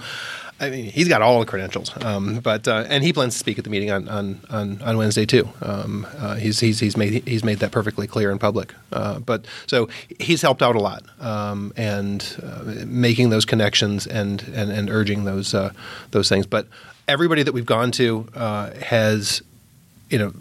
I 0.61 0.71
mean, 0.71 0.85
he's 0.85 1.09
got 1.09 1.23
all 1.23 1.41
the 1.41 1.47
credentials, 1.47 1.91
um, 2.05 2.39
but 2.39 2.69
uh, 2.69 2.85
and 2.89 3.03
he 3.03 3.13
plans 3.13 3.35
to 3.35 3.39
speak 3.39 3.59
at 3.59 3.65
the 3.65 3.71
meeting 3.71 3.91
on 3.91 4.09
on, 4.09 4.41
on, 4.49 4.81
on 4.83 4.97
Wednesday 4.97 5.27
too. 5.27 5.49
Um, 5.61 6.07
uh, 6.19 6.37
he's, 6.37 6.61
he's 6.61 6.79
he's 6.79 6.97
made 6.97 7.27
he's 7.27 7.43
made 7.43 7.59
that 7.59 7.73
perfectly 7.73 8.07
clear 8.07 8.31
in 8.31 8.39
public. 8.39 8.73
Uh, 8.93 9.19
but 9.19 9.45
so 9.67 9.89
he's 10.21 10.41
helped 10.41 10.63
out 10.63 10.77
a 10.77 10.81
lot 10.81 11.03
um, 11.21 11.73
and 11.77 12.37
uh, 12.43 12.85
making 12.87 13.31
those 13.31 13.45
connections 13.45 14.07
and 14.07 14.43
and, 14.55 14.71
and 14.71 14.89
urging 14.89 15.25
those 15.25 15.53
uh, 15.53 15.73
those 16.13 16.29
things. 16.29 16.47
But 16.47 16.69
everybody 17.09 17.43
that 17.43 17.53
we've 17.53 17.67
gone 17.67 17.91
to 17.93 18.29
uh, 18.35 18.71
has, 18.75 19.43
you 20.11 20.19
know 20.19 20.33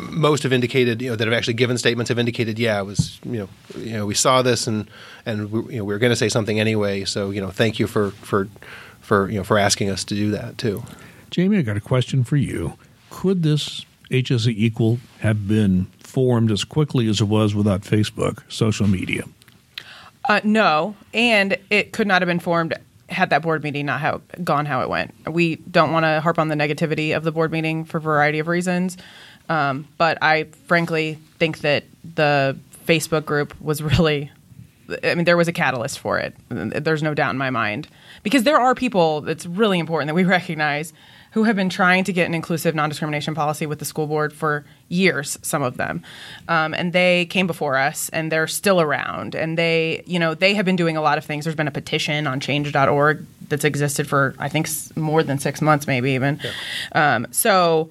most 0.00 0.42
have 0.42 0.52
indicated, 0.52 1.00
you 1.02 1.10
know, 1.10 1.16
that 1.16 1.26
have 1.26 1.34
actually 1.34 1.54
given 1.54 1.78
statements 1.78 2.08
have 2.08 2.18
indicated, 2.18 2.58
yeah, 2.58 2.80
it 2.80 2.84
was, 2.84 3.20
you 3.24 3.38
know, 3.38 3.48
you 3.78 3.92
know, 3.92 4.06
we 4.06 4.14
saw 4.14 4.42
this 4.42 4.66
and 4.66 4.90
and 5.26 5.50
we, 5.50 5.74
you 5.74 5.78
know, 5.78 5.84
we 5.84 5.94
were 5.94 5.98
going 5.98 6.10
to 6.10 6.16
say 6.16 6.28
something 6.28 6.58
anyway. 6.58 7.04
So 7.04 7.30
you 7.30 7.40
know, 7.40 7.50
thank 7.50 7.78
you 7.78 7.86
for 7.86 8.10
for 8.10 8.48
for 9.04 9.28
you 9.30 9.38
know 9.38 9.44
for 9.44 9.58
asking 9.58 9.90
us 9.90 10.04
to 10.04 10.14
do 10.14 10.30
that 10.30 10.58
too. 10.58 10.82
Jamie, 11.30 11.58
I 11.58 11.62
got 11.62 11.76
a 11.76 11.80
question 11.80 12.24
for 12.24 12.36
you. 12.36 12.74
Could 13.10 13.42
this 13.42 13.84
HSE 14.10 14.54
Equal 14.56 14.98
have 15.20 15.48
been 15.48 15.86
formed 15.98 16.50
as 16.50 16.64
quickly 16.64 17.08
as 17.08 17.20
it 17.20 17.24
was 17.24 17.54
without 17.54 17.82
Facebook, 17.82 18.42
social 18.50 18.86
media? 18.86 19.24
Uh, 20.28 20.40
no, 20.44 20.96
and 21.12 21.58
it 21.70 21.92
could 21.92 22.06
not 22.06 22.22
have 22.22 22.26
been 22.28 22.38
formed 22.38 22.74
had 23.08 23.30
that 23.30 23.42
board 23.42 23.62
meeting 23.62 23.86
not 23.86 24.00
how, 24.00 24.20
gone 24.42 24.66
how 24.66 24.80
it 24.82 24.88
went. 24.88 25.14
We 25.30 25.56
don't 25.56 25.92
want 25.92 26.04
to 26.04 26.20
harp 26.20 26.38
on 26.38 26.48
the 26.48 26.54
negativity 26.54 27.16
of 27.16 27.24
the 27.24 27.32
board 27.32 27.52
meeting 27.52 27.84
for 27.84 27.98
a 27.98 28.00
variety 28.00 28.38
of 28.38 28.48
reasons. 28.48 28.96
Um, 29.48 29.86
but 29.98 30.18
I 30.22 30.44
frankly 30.66 31.18
think 31.38 31.58
that 31.60 31.84
the 32.14 32.56
Facebook 32.86 33.24
group 33.24 33.58
was 33.60 33.82
really, 33.82 34.30
I 35.02 35.14
mean, 35.14 35.24
there 35.24 35.36
was 35.36 35.48
a 35.48 35.52
catalyst 35.52 35.98
for 35.98 36.18
it. 36.18 36.34
There's 36.48 37.02
no 37.02 37.14
doubt 37.14 37.30
in 37.30 37.38
my 37.38 37.50
mind. 37.50 37.88
Because 38.24 38.42
there 38.42 38.58
are 38.58 38.74
people 38.74 39.20
that's 39.20 39.46
really 39.46 39.78
important 39.78 40.08
that 40.08 40.14
we 40.14 40.24
recognize 40.38 40.92
who 41.30 41.44
have 41.44 41.56
been 41.56 41.68
trying 41.68 42.04
to 42.04 42.12
get 42.12 42.26
an 42.26 42.34
inclusive 42.34 42.74
non 42.74 42.88
discrimination 42.88 43.34
policy 43.34 43.66
with 43.66 43.78
the 43.78 43.84
school 43.84 44.06
board 44.06 44.32
for 44.32 44.64
years, 44.88 45.38
some 45.42 45.62
of 45.62 45.76
them. 45.76 46.02
Um, 46.48 46.74
and 46.74 46.92
they 46.92 47.26
came 47.26 47.46
before 47.46 47.76
us 47.76 48.08
and 48.08 48.32
they're 48.32 48.46
still 48.46 48.80
around. 48.80 49.34
And 49.34 49.56
they, 49.56 50.02
you 50.06 50.18
know, 50.18 50.34
they 50.34 50.54
have 50.54 50.64
been 50.64 50.76
doing 50.76 50.96
a 50.96 51.02
lot 51.02 51.18
of 51.18 51.24
things. 51.24 51.44
There's 51.44 51.56
been 51.56 51.68
a 51.68 51.72
petition 51.72 52.26
on 52.26 52.40
change.org 52.40 53.24
that's 53.48 53.64
existed 53.64 54.08
for, 54.08 54.34
I 54.38 54.48
think, 54.48 54.68
more 54.96 55.22
than 55.22 55.38
six 55.38 55.60
months, 55.60 55.86
maybe 55.86 56.12
even. 56.12 56.40
Yeah. 56.42 57.16
Um, 57.16 57.26
so, 57.30 57.90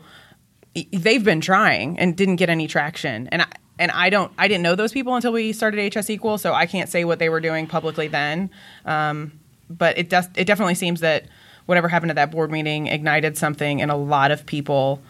they've 0.91 1.23
been 1.23 1.41
trying 1.41 1.99
and 1.99 2.17
didn't 2.17 2.37
get 2.37 2.49
any 2.49 2.67
traction. 2.67 3.27
And 3.27 3.43
I, 3.43 3.47
and 3.79 3.91
I 3.91 4.09
don't 4.09 4.31
I 4.37 4.47
didn't 4.47 4.63
know 4.63 4.75
those 4.75 4.91
people 4.91 5.15
until 5.15 5.31
we 5.31 5.51
started 5.51 5.93
HS 5.93 6.09
Equal, 6.09 6.37
so 6.37 6.53
I 6.53 6.65
can't 6.65 6.89
say 6.89 7.05
what 7.05 7.19
they 7.19 7.29
were 7.29 7.39
doing 7.39 7.67
publicly 7.67 8.07
then. 8.07 8.49
Um, 8.85 9.39
but 9.69 9.97
it 9.97 10.09
does 10.09 10.27
it 10.35 10.45
definitely 10.45 10.75
seems 10.75 11.01
that 11.01 11.25
whatever 11.65 11.87
happened 11.87 12.11
at 12.11 12.15
that 12.15 12.31
board 12.31 12.51
meeting 12.51 12.87
ignited 12.87 13.37
something 13.37 13.79
in 13.79 13.89
a 13.89 13.97
lot 13.97 14.31
of 14.31 14.45
people 14.45 15.01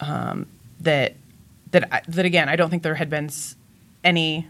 um, 0.00 0.46
that 0.80 1.14
that 1.70 2.04
that 2.08 2.24
again 2.24 2.48
I 2.48 2.56
don't 2.56 2.70
think 2.70 2.82
there 2.82 2.94
had 2.94 3.10
been 3.10 3.30
any 4.04 4.46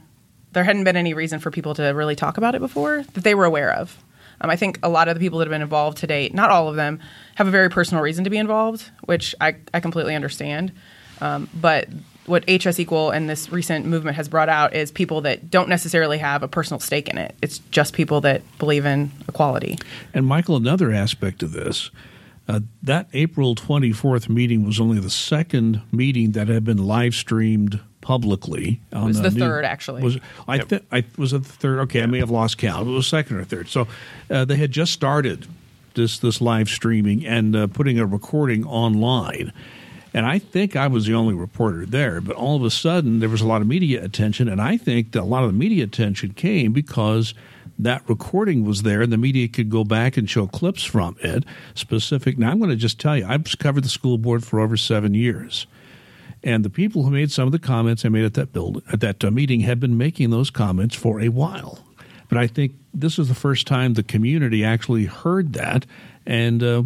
there 0.52 0.64
hadn't 0.64 0.84
been 0.84 0.96
any 0.96 1.14
reason 1.14 1.38
for 1.38 1.50
people 1.50 1.74
to 1.74 1.84
really 1.88 2.16
talk 2.16 2.38
about 2.38 2.54
it 2.54 2.60
before 2.60 3.04
that 3.12 3.24
they 3.24 3.34
were 3.34 3.44
aware 3.44 3.72
of. 3.72 4.02
Um, 4.40 4.50
I 4.50 4.56
think 4.56 4.78
a 4.82 4.88
lot 4.88 5.08
of 5.08 5.14
the 5.14 5.20
people 5.20 5.38
that 5.38 5.46
have 5.46 5.50
been 5.50 5.62
involved 5.62 5.98
to 5.98 6.06
date, 6.06 6.34
not 6.34 6.50
all 6.50 6.68
of 6.68 6.76
them, 6.76 7.00
have 7.36 7.46
a 7.46 7.50
very 7.50 7.68
personal 7.68 8.02
reason 8.02 8.24
to 8.24 8.30
be 8.30 8.38
involved, 8.38 8.90
which 9.04 9.34
I, 9.40 9.56
I 9.72 9.80
completely 9.80 10.14
understand. 10.14 10.72
Um, 11.20 11.48
but 11.54 11.88
what 12.26 12.44
HS 12.48 12.78
Equal 12.78 13.10
and 13.10 13.28
this 13.28 13.50
recent 13.50 13.86
movement 13.86 14.16
has 14.16 14.28
brought 14.28 14.48
out 14.48 14.74
is 14.74 14.90
people 14.90 15.20
that 15.22 15.50
don't 15.50 15.68
necessarily 15.68 16.18
have 16.18 16.42
a 16.42 16.48
personal 16.48 16.80
stake 16.80 17.08
in 17.08 17.18
it. 17.18 17.34
It's 17.42 17.58
just 17.70 17.92
people 17.94 18.20
that 18.22 18.42
believe 18.58 18.84
in 18.84 19.10
equality. 19.28 19.78
And 20.12 20.26
Michael, 20.26 20.56
another 20.56 20.92
aspect 20.92 21.42
of 21.42 21.52
this, 21.52 21.90
uh, 22.48 22.60
that 22.82 23.08
April 23.12 23.54
24th 23.54 24.28
meeting 24.28 24.64
was 24.64 24.80
only 24.80 25.00
the 25.00 25.10
second 25.10 25.82
meeting 25.92 26.32
that 26.32 26.48
had 26.48 26.64
been 26.64 26.78
live 26.78 27.14
streamed 27.14 27.80
publicly. 28.00 28.80
it 28.92 28.98
was 28.98 29.20
the, 29.20 29.30
the 29.30 29.40
third, 29.40 29.64
actually. 29.64 30.02
Was 30.02 30.18
I, 30.46 30.58
th- 30.58 30.84
I 30.92 31.04
was 31.16 31.32
it 31.32 31.42
the 31.42 31.52
third? 31.52 31.80
Okay, 31.80 32.02
I 32.02 32.06
may 32.06 32.18
have 32.18 32.30
lost 32.30 32.56
count. 32.56 32.86
It 32.86 32.92
was 32.92 33.06
second 33.08 33.36
or 33.36 33.44
third. 33.44 33.68
So 33.68 33.88
uh, 34.30 34.44
they 34.44 34.56
had 34.56 34.70
just 34.70 34.92
started 34.92 35.46
this 35.94 36.18
this 36.20 36.40
live 36.40 36.68
streaming 36.68 37.26
and 37.26 37.56
uh, 37.56 37.66
putting 37.66 37.98
a 37.98 38.06
recording 38.06 38.64
online. 38.64 39.52
And 40.16 40.24
I 40.24 40.38
think 40.38 40.76
I 40.76 40.86
was 40.86 41.04
the 41.04 41.12
only 41.12 41.34
reporter 41.34 41.84
there, 41.84 42.22
but 42.22 42.36
all 42.36 42.56
of 42.56 42.64
a 42.64 42.70
sudden 42.70 43.20
there 43.20 43.28
was 43.28 43.42
a 43.42 43.46
lot 43.46 43.60
of 43.60 43.66
media 43.68 44.02
attention, 44.02 44.48
and 44.48 44.62
I 44.62 44.78
think 44.78 45.12
that 45.12 45.20
a 45.20 45.24
lot 45.24 45.44
of 45.44 45.52
the 45.52 45.58
media 45.58 45.84
attention 45.84 46.32
came 46.32 46.72
because 46.72 47.34
that 47.78 48.00
recording 48.08 48.64
was 48.64 48.82
there 48.82 49.02
and 49.02 49.12
the 49.12 49.18
media 49.18 49.46
could 49.46 49.68
go 49.68 49.84
back 49.84 50.16
and 50.16 50.28
show 50.28 50.46
clips 50.46 50.84
from 50.84 51.18
it 51.20 51.44
specific. 51.74 52.38
Now 52.38 52.50
I'm 52.50 52.56
going 52.56 52.70
to 52.70 52.76
just 52.76 52.98
tell 52.98 53.14
you, 53.14 53.26
I've 53.26 53.44
covered 53.58 53.84
the 53.84 53.90
school 53.90 54.16
board 54.16 54.42
for 54.42 54.58
over 54.58 54.78
seven 54.78 55.12
years. 55.12 55.66
And 56.42 56.64
the 56.64 56.70
people 56.70 57.02
who 57.02 57.10
made 57.10 57.30
some 57.30 57.44
of 57.44 57.52
the 57.52 57.58
comments 57.58 58.02
I 58.06 58.08
made 58.08 58.24
at 58.24 58.32
that 58.34 58.54
build 58.54 58.82
at 58.90 59.00
that 59.00 59.22
uh, 59.22 59.30
meeting 59.30 59.60
had 59.60 59.80
been 59.80 59.98
making 59.98 60.30
those 60.30 60.48
comments 60.48 60.94
for 60.94 61.20
a 61.20 61.28
while. 61.28 61.80
But 62.30 62.38
I 62.38 62.46
think 62.46 62.72
this 62.94 63.18
is 63.18 63.28
the 63.28 63.34
first 63.34 63.66
time 63.66 63.92
the 63.92 64.02
community 64.02 64.64
actually 64.64 65.04
heard 65.04 65.52
that. 65.52 65.84
And 66.24 66.62
uh, 66.62 66.84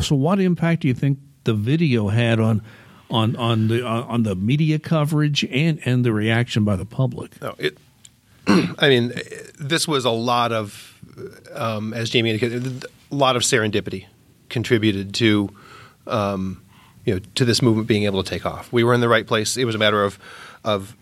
so, 0.00 0.16
what 0.16 0.40
impact 0.40 0.82
do 0.82 0.88
you 0.88 0.94
think 0.94 1.18
the 1.44 1.54
video 1.54 2.08
had 2.08 2.40
on 2.40 2.62
on 3.10 3.36
on 3.36 3.68
the 3.68 3.86
uh, 3.86 4.02
on 4.02 4.22
the 4.22 4.34
media 4.34 4.78
coverage 4.78 5.44
and 5.44 5.80
and 5.84 6.04
the 6.04 6.12
reaction 6.12 6.64
by 6.64 6.76
the 6.76 6.86
public? 6.86 7.40
No, 7.40 7.54
it. 7.58 7.78
I 8.46 8.88
mean, 8.88 9.12
this 9.56 9.86
was 9.86 10.04
a 10.04 10.10
lot 10.10 10.50
of, 10.50 10.98
um, 11.54 11.94
as 11.94 12.10
Jamie 12.10 12.30
indicated, 12.30 12.84
a 13.12 13.14
lot 13.14 13.36
of 13.36 13.42
serendipity 13.42 14.06
contributed 14.48 15.14
to 15.14 15.48
um, 16.08 16.60
you 17.04 17.14
know 17.14 17.20
to 17.36 17.44
this 17.44 17.62
movement 17.62 17.86
being 17.86 18.04
able 18.04 18.22
to 18.22 18.28
take 18.28 18.44
off. 18.44 18.72
We 18.72 18.82
were 18.82 18.94
in 18.94 19.00
the 19.00 19.08
right 19.08 19.26
place. 19.26 19.56
It 19.56 19.64
was 19.64 19.74
a 19.74 19.78
matter 19.78 20.02
of 20.02 20.18
of 20.64 20.96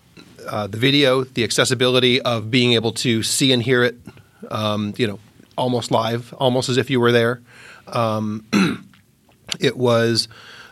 uh, 0.47 0.67
the 0.67 0.77
video, 0.77 1.25
the 1.25 1.45
accessibility 1.45 2.21
of 2.23 2.51
being 2.51 2.73
able 2.73 2.93
to 2.93 3.23
see 3.23 3.53
and 3.53 3.63
hear 3.63 3.85
it, 3.85 3.97
um, 4.51 4.95
you 4.97 5.07
know, 5.07 5.19
almost 5.57 5.91
live, 5.91 6.35
almost 6.35 6.69
as 6.69 6.77
if 6.77 6.91
you 6.91 7.01
were 7.01 7.13
there. 7.13 7.41
It 9.61 9.77
was 9.77 10.29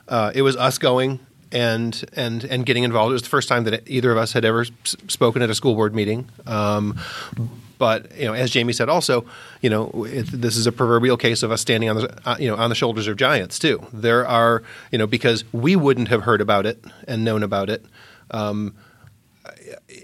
uh, 0.09 0.33
it 0.35 0.43
was 0.43 0.57
us 0.57 0.79
going 0.79 1.21
and 1.53 2.05
and 2.15 2.45
and 2.45 2.67
getting 2.67 2.85
involved. 2.85 3.11
It 3.11 3.15
was 3.15 3.23
the 3.23 3.29
first 3.29 3.49
time 3.49 3.65
that 3.65 3.89
either 3.89 4.11
of 4.11 4.19
us 4.19 4.33
had 4.33 4.45
ever 4.45 4.65
spoken 4.85 5.43
at 5.43 5.51
a 5.51 5.55
school 5.55 5.75
board 5.75 5.95
meeting. 5.95 6.29
Um, 6.47 6.99
but 7.79 8.17
you 8.17 8.25
know, 8.25 8.35
as 8.35 8.51
Jamie 8.51 8.73
said, 8.73 8.89
also, 8.89 9.25
you 9.63 9.71
know, 9.71 10.05
it, 10.05 10.27
this 10.27 10.57
is 10.57 10.67
a 10.67 10.73
proverbial 10.73 11.17
case 11.17 11.43
of 11.43 11.53
us 11.53 11.61
standing 11.61 11.89
on 11.89 11.97
the 11.97 12.19
uh, 12.29 12.37
you 12.39 12.49
know 12.49 12.57
on 12.57 12.69
the 12.71 12.75
shoulders 12.75 13.07
of 13.07 13.17
giants 13.17 13.59
too. 13.59 13.87
There 13.93 14.27
are 14.27 14.63
you 14.91 14.99
know 14.99 15.07
because 15.07 15.45
we 15.53 15.77
wouldn't 15.77 16.09
have 16.09 16.23
heard 16.23 16.41
about 16.41 16.67
it 16.67 16.85
and 17.07 17.25
known 17.25 17.43
about 17.43 17.71
it. 17.71 17.85
Um, 18.31 18.75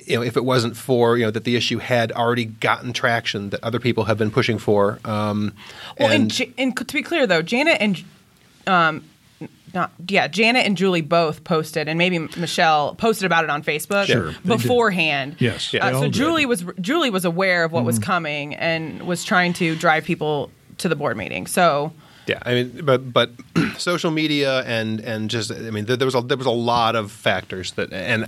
you 0.06 0.16
know, 0.16 0.22
if 0.22 0.36
it 0.36 0.44
wasn't 0.44 0.76
for 0.76 1.16
you 1.16 1.24
know 1.24 1.30
that 1.30 1.44
the 1.44 1.56
issue 1.56 1.78
had 1.78 2.12
already 2.12 2.44
gotten 2.44 2.92
traction 2.92 3.50
that 3.50 3.62
other 3.62 3.80
people 3.80 4.04
have 4.04 4.18
been 4.18 4.30
pushing 4.30 4.58
for. 4.58 4.98
Um, 5.04 5.54
well, 5.98 6.10
and, 6.10 6.40
and, 6.40 6.54
and, 6.56 6.76
to 6.76 6.84
be 6.84 7.02
clear 7.02 7.26
though, 7.26 7.42
Janet 7.42 7.78
and 7.80 8.02
um, 8.66 9.04
not 9.74 9.92
yeah, 10.08 10.28
Janet 10.28 10.66
and 10.66 10.76
Julie 10.76 11.00
both 11.00 11.44
posted, 11.44 11.88
and 11.88 11.98
maybe 11.98 12.18
Michelle 12.18 12.94
posted 12.94 13.26
about 13.26 13.44
it 13.44 13.50
on 13.50 13.62
Facebook 13.62 14.06
sure, 14.06 14.34
beforehand. 14.46 15.36
Yes, 15.38 15.72
yeah. 15.72 15.86
uh, 15.86 16.00
so 16.00 16.08
Julie 16.08 16.42
did. 16.42 16.46
was 16.46 16.64
Julie 16.80 17.10
was 17.10 17.24
aware 17.24 17.64
of 17.64 17.72
what 17.72 17.82
mm 17.82 17.86
was 17.86 17.98
coming 17.98 18.54
and 18.54 19.02
was 19.02 19.24
trying 19.24 19.52
to 19.52 19.76
drive 19.76 20.04
people 20.04 20.50
to 20.78 20.88
the 20.88 20.96
board 20.96 21.16
meeting. 21.16 21.46
So 21.46 21.92
yeah, 22.26 22.38
I 22.42 22.54
mean, 22.54 22.84
but 22.84 23.12
but 23.12 23.30
social 23.78 24.10
media 24.10 24.62
and 24.62 25.00
and 25.00 25.28
just 25.28 25.50
I 25.52 25.70
mean, 25.70 25.84
there, 25.84 25.96
there, 25.96 26.06
was 26.06 26.14
a, 26.14 26.22
there 26.22 26.38
was 26.38 26.46
a 26.46 26.50
lot 26.50 26.96
of 26.96 27.12
factors 27.12 27.72
that 27.72 27.92
and 27.92 28.26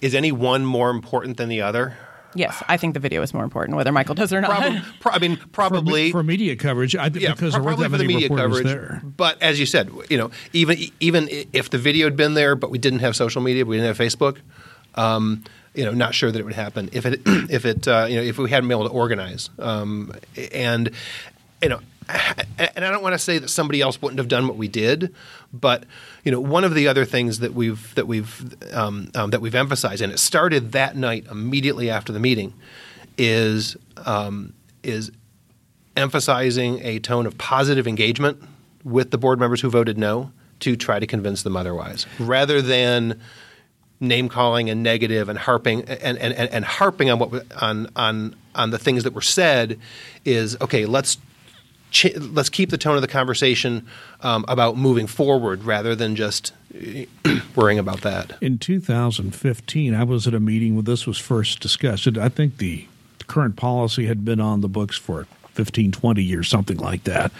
is 0.00 0.14
any 0.14 0.32
one 0.32 0.64
more 0.64 0.90
important 0.90 1.36
than 1.36 1.48
the 1.48 1.62
other? 1.62 1.96
Yes, 2.36 2.62
I 2.68 2.76
think 2.76 2.94
the 2.94 3.00
video 3.00 3.22
is 3.22 3.32
more 3.34 3.44
important, 3.44 3.76
whether 3.76 3.92
Michael 3.92 4.14
does 4.14 4.32
or 4.32 4.40
not. 4.40 4.50
Probably, 4.50 4.82
pro- 5.00 5.12
I 5.12 5.18
mean, 5.18 5.36
probably 5.52 6.10
for, 6.10 6.18
for 6.18 6.22
media 6.22 6.56
coverage. 6.56 6.94
I, 6.94 7.06
yeah, 7.06 7.32
because 7.32 7.54
there 7.54 7.62
weren't 7.62 7.78
that 7.80 7.90
many 7.90 8.06
media 8.06 8.28
coverage. 8.28 8.64
there. 8.64 9.00
But 9.04 9.40
as 9.42 9.58
you 9.58 9.66
said, 9.66 9.90
you 10.10 10.18
know, 10.18 10.30
even 10.52 10.78
even 11.00 11.28
if 11.52 11.70
the 11.70 11.78
video 11.78 12.06
had 12.06 12.16
been 12.16 12.34
there, 12.34 12.54
but 12.54 12.70
we 12.70 12.78
didn't 12.78 13.00
have 13.00 13.16
social 13.16 13.42
media, 13.42 13.64
we 13.64 13.76
didn't 13.76 13.96
have 13.96 13.98
Facebook. 13.98 14.38
Um, 14.94 15.44
you 15.74 15.84
know, 15.84 15.92
not 15.92 16.14
sure 16.14 16.32
that 16.32 16.38
it 16.38 16.44
would 16.44 16.54
happen 16.54 16.88
if 16.92 17.04
it 17.06 17.20
if 17.26 17.64
it 17.64 17.86
uh, 17.86 18.06
you 18.08 18.16
know 18.16 18.22
if 18.22 18.38
we 18.38 18.50
hadn't 18.50 18.68
been 18.68 18.78
able 18.78 18.88
to 18.88 18.94
organize. 18.94 19.50
Um, 19.58 20.12
and 20.52 20.90
you 21.62 21.68
know, 21.68 21.80
and 22.08 22.84
I 22.84 22.90
don't 22.90 23.02
want 23.02 23.14
to 23.14 23.18
say 23.18 23.38
that 23.38 23.48
somebody 23.48 23.80
else 23.80 24.00
wouldn't 24.00 24.18
have 24.18 24.28
done 24.28 24.46
what 24.46 24.56
we 24.56 24.68
did, 24.68 25.14
but 25.52 25.84
you 26.24 26.30
know, 26.30 26.40
one 26.40 26.64
of 26.64 26.74
the 26.74 26.88
other 26.88 27.04
things 27.04 27.40
that 27.40 27.54
we've 27.54 27.94
that 27.94 28.06
we've 28.06 28.54
um, 28.74 29.10
um, 29.14 29.30
that 29.30 29.40
we've 29.40 29.54
emphasized, 29.54 30.02
and 30.02 30.12
it 30.12 30.18
started 30.18 30.72
that 30.72 30.96
night 30.96 31.26
immediately 31.30 31.90
after 31.90 32.12
the 32.12 32.20
meeting, 32.20 32.54
is 33.18 33.76
um, 34.04 34.52
is 34.82 35.10
emphasizing 35.96 36.80
a 36.82 36.98
tone 36.98 37.26
of 37.26 37.36
positive 37.38 37.88
engagement 37.88 38.42
with 38.84 39.10
the 39.10 39.18
board 39.18 39.40
members 39.40 39.60
who 39.60 39.70
voted 39.70 39.98
no 39.98 40.30
to 40.60 40.76
try 40.76 40.98
to 41.00 41.06
convince 41.06 41.42
them 41.42 41.56
otherwise, 41.56 42.06
rather 42.18 42.62
than 42.62 43.20
name 43.98 44.28
calling 44.28 44.70
and 44.70 44.82
negative 44.82 45.28
and 45.28 45.38
harping 45.38 45.80
and, 45.82 46.18
and, 46.18 46.34
and, 46.34 46.50
and 46.50 46.64
harping 46.64 47.10
on 47.10 47.18
what 47.18 47.44
on 47.62 47.88
on 47.96 48.36
on 48.54 48.70
the 48.70 48.78
things 48.78 49.04
that 49.04 49.14
were 49.14 49.22
said 49.22 49.78
is 50.24 50.54
okay 50.60 50.84
let's 50.84 51.16
ch- 51.96 52.16
let's 52.16 52.50
keep 52.50 52.70
the 52.70 52.78
tone 52.78 52.96
of 52.96 53.02
the 53.02 53.08
conversation 53.08 53.86
um, 54.20 54.44
about 54.48 54.76
moving 54.76 55.06
forward 55.06 55.64
rather 55.64 55.94
than 55.94 56.14
just 56.14 56.52
worrying 57.56 57.78
about 57.78 58.02
that. 58.02 58.36
In 58.40 58.58
2015, 58.58 59.94
I 59.94 60.04
was 60.04 60.26
at 60.26 60.34
a 60.34 60.40
meeting 60.40 60.74
where 60.74 60.82
this 60.82 61.06
was 61.06 61.18
first 61.18 61.60
discussed. 61.60 62.06
I 62.18 62.28
think 62.28 62.58
the 62.58 62.86
current 63.26 63.56
policy 63.56 64.06
had 64.06 64.24
been 64.24 64.40
on 64.40 64.60
the 64.60 64.68
books 64.68 64.96
for 64.96 65.26
15, 65.54 65.90
20 65.92 66.22
years, 66.22 66.48
something 66.48 66.76
like 66.76 67.04
that. 67.04 67.32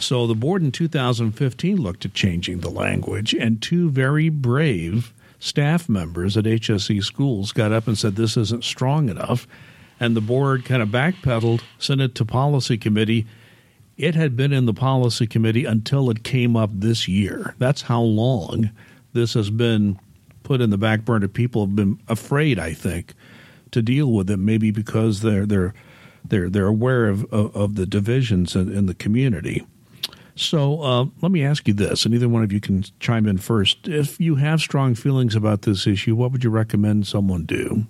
So 0.00 0.26
the 0.26 0.34
board 0.34 0.62
in 0.62 0.72
2015 0.72 1.76
looked 1.76 2.04
at 2.04 2.14
changing 2.14 2.60
the 2.60 2.70
language, 2.70 3.34
and 3.34 3.60
two 3.60 3.90
very 3.90 4.30
brave 4.30 5.12
staff 5.38 5.88
members 5.88 6.36
at 6.36 6.44
HSE 6.44 7.04
schools 7.04 7.52
got 7.52 7.72
up 7.72 7.86
and 7.86 7.96
said 7.96 8.16
this 8.16 8.36
isn't 8.36 8.64
strong 8.64 9.08
enough. 9.08 9.46
And 10.00 10.16
the 10.16 10.20
board 10.20 10.64
kind 10.64 10.80
of 10.80 10.88
backpedaled, 10.88 11.60
sent 11.78 12.00
it 12.00 12.14
to 12.16 12.24
policy 12.24 12.78
committee. 12.78 13.26
It 13.98 14.14
had 14.14 14.36
been 14.36 14.52
in 14.52 14.66
the 14.66 14.72
policy 14.72 15.26
committee 15.26 15.64
until 15.64 16.08
it 16.08 16.22
came 16.22 16.56
up 16.56 16.70
this 16.72 17.08
year. 17.08 17.56
That's 17.58 17.82
how 17.82 18.00
long 18.00 18.70
this 19.12 19.34
has 19.34 19.50
been 19.50 19.98
put 20.44 20.60
in 20.60 20.70
the 20.70 20.78
back 20.78 21.04
burner. 21.04 21.26
People 21.26 21.66
have 21.66 21.74
been 21.74 21.98
afraid, 22.06 22.60
I 22.60 22.74
think, 22.74 23.12
to 23.72 23.82
deal 23.82 24.12
with 24.12 24.30
it. 24.30 24.36
Maybe 24.36 24.70
because 24.70 25.22
they're 25.22 25.44
they're 25.44 25.74
they're 26.24 26.48
they're 26.48 26.68
aware 26.68 27.08
of 27.08 27.24
of, 27.32 27.54
of 27.56 27.74
the 27.74 27.86
divisions 27.86 28.54
in, 28.54 28.72
in, 28.72 28.86
the 28.86 28.94
community. 28.94 29.66
So 30.36 30.80
uh, 30.80 31.06
let 31.20 31.32
me 31.32 31.42
ask 31.42 31.66
you 31.66 31.74
this, 31.74 32.04
and 32.04 32.14
either 32.14 32.28
one 32.28 32.44
of 32.44 32.52
you 32.52 32.60
can 32.60 32.84
chime 33.00 33.26
in 33.26 33.38
first. 33.38 33.88
If 33.88 34.20
you 34.20 34.36
have 34.36 34.60
strong 34.60 34.94
feelings 34.94 35.34
about 35.34 35.62
this 35.62 35.88
issue, 35.88 36.14
what 36.14 36.30
would 36.30 36.44
you 36.44 36.50
recommend 36.50 37.08
someone 37.08 37.44
do? 37.44 37.86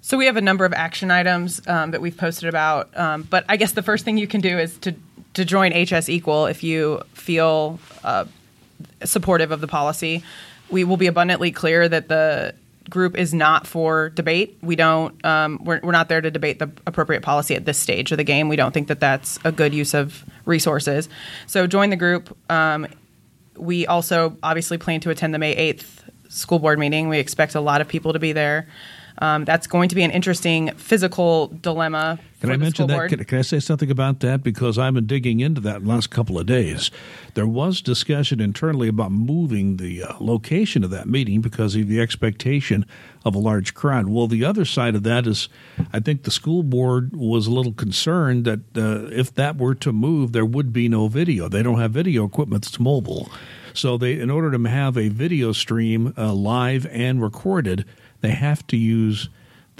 So 0.00 0.16
we 0.16 0.26
have 0.26 0.36
a 0.36 0.40
number 0.40 0.64
of 0.64 0.72
action 0.72 1.10
items 1.10 1.60
um, 1.66 1.90
that 1.90 2.00
we've 2.00 2.16
posted 2.16 2.48
about, 2.48 2.96
um, 2.96 3.24
but 3.24 3.44
I 3.48 3.56
guess 3.56 3.72
the 3.72 3.82
first 3.82 4.04
thing 4.04 4.16
you 4.16 4.28
can 4.28 4.40
do 4.40 4.56
is 4.56 4.78
to 4.78 4.94
to 5.34 5.44
join 5.44 5.72
HS 5.72 6.08
Equal 6.08 6.46
if 6.46 6.62
you 6.62 7.02
feel 7.14 7.78
uh, 8.04 8.24
supportive 9.04 9.50
of 9.50 9.60
the 9.60 9.68
policy. 9.68 10.22
We 10.70 10.84
will 10.84 10.96
be 10.96 11.06
abundantly 11.06 11.50
clear 11.50 11.88
that 11.88 12.08
the 12.08 12.54
group 12.88 13.16
is 13.16 13.32
not 13.32 13.66
for 13.66 14.10
debate. 14.10 14.58
We 14.62 14.76
don't. 14.76 15.24
Um, 15.24 15.60
we're, 15.64 15.80
we're 15.82 15.92
not 15.92 16.08
there 16.08 16.20
to 16.20 16.30
debate 16.30 16.58
the 16.58 16.70
appropriate 16.86 17.22
policy 17.22 17.54
at 17.54 17.64
this 17.64 17.78
stage 17.78 18.12
of 18.12 18.18
the 18.18 18.24
game. 18.24 18.48
We 18.48 18.56
don't 18.56 18.72
think 18.72 18.88
that 18.88 19.00
that's 19.00 19.38
a 19.44 19.52
good 19.52 19.74
use 19.74 19.94
of 19.94 20.24
resources. 20.44 21.08
So 21.46 21.66
join 21.66 21.90
the 21.90 21.96
group. 21.96 22.36
Um, 22.50 22.86
we 23.56 23.86
also 23.86 24.36
obviously 24.42 24.78
plan 24.78 25.00
to 25.00 25.10
attend 25.10 25.34
the 25.34 25.38
May 25.38 25.52
eighth 25.52 26.04
school 26.28 26.58
board 26.58 26.78
meeting. 26.78 27.08
We 27.08 27.18
expect 27.18 27.54
a 27.54 27.60
lot 27.60 27.80
of 27.80 27.88
people 27.88 28.12
to 28.12 28.18
be 28.18 28.32
there. 28.32 28.68
Um, 29.18 29.44
that's 29.44 29.66
going 29.66 29.90
to 29.90 29.94
be 29.94 30.02
an 30.02 30.10
interesting 30.10 30.74
physical 30.76 31.48
dilemma. 31.48 32.18
Can 32.40 32.50
I 32.50 32.56
mention 32.56 32.86
that? 32.86 33.10
Can, 33.10 33.22
can, 33.24 33.38
I 33.38 33.42
say 33.42 33.60
something 33.60 33.90
about 33.90 34.20
that? 34.20 34.42
Because 34.42 34.78
I've 34.78 34.94
been 34.94 35.06
digging 35.06 35.40
into 35.40 35.60
that 35.60 35.84
last 35.84 36.08
couple 36.08 36.38
of 36.38 36.46
days. 36.46 36.90
There 37.34 37.46
was 37.46 37.82
discussion 37.82 38.40
internally 38.40 38.88
about 38.88 39.12
moving 39.12 39.76
the 39.76 40.04
uh, 40.04 40.14
location 40.20 40.82
of 40.82 40.90
that 40.90 41.06
meeting 41.06 41.42
because 41.42 41.76
of 41.76 41.86
the 41.86 42.00
expectation 42.00 42.86
of 43.26 43.34
a 43.34 43.38
large 43.38 43.74
crowd. 43.74 44.08
Well, 44.08 44.26
the 44.26 44.44
other 44.44 44.64
side 44.64 44.94
of 44.94 45.02
that 45.02 45.26
is, 45.26 45.50
I 45.92 46.00
think 46.00 46.22
the 46.22 46.30
school 46.30 46.62
board 46.62 47.14
was 47.14 47.46
a 47.46 47.50
little 47.50 47.74
concerned 47.74 48.46
that 48.46 48.60
uh, 48.74 49.14
if 49.14 49.34
that 49.34 49.58
were 49.58 49.74
to 49.76 49.92
move, 49.92 50.32
there 50.32 50.46
would 50.46 50.72
be 50.72 50.88
no 50.88 51.08
video. 51.08 51.46
They 51.48 51.62
don't 51.62 51.78
have 51.78 51.92
video 51.92 52.24
equipment 52.24 52.62
that's 52.62 52.80
mobile. 52.80 53.30
So 53.74 53.98
they, 53.98 54.18
in 54.18 54.30
order 54.30 54.50
to 54.50 54.68
have 54.68 54.96
a 54.96 55.08
video 55.08 55.52
stream 55.52 56.14
uh, 56.16 56.32
live 56.32 56.86
and 56.86 57.22
recorded, 57.22 57.84
they 58.22 58.30
have 58.30 58.66
to 58.68 58.78
use 58.78 59.28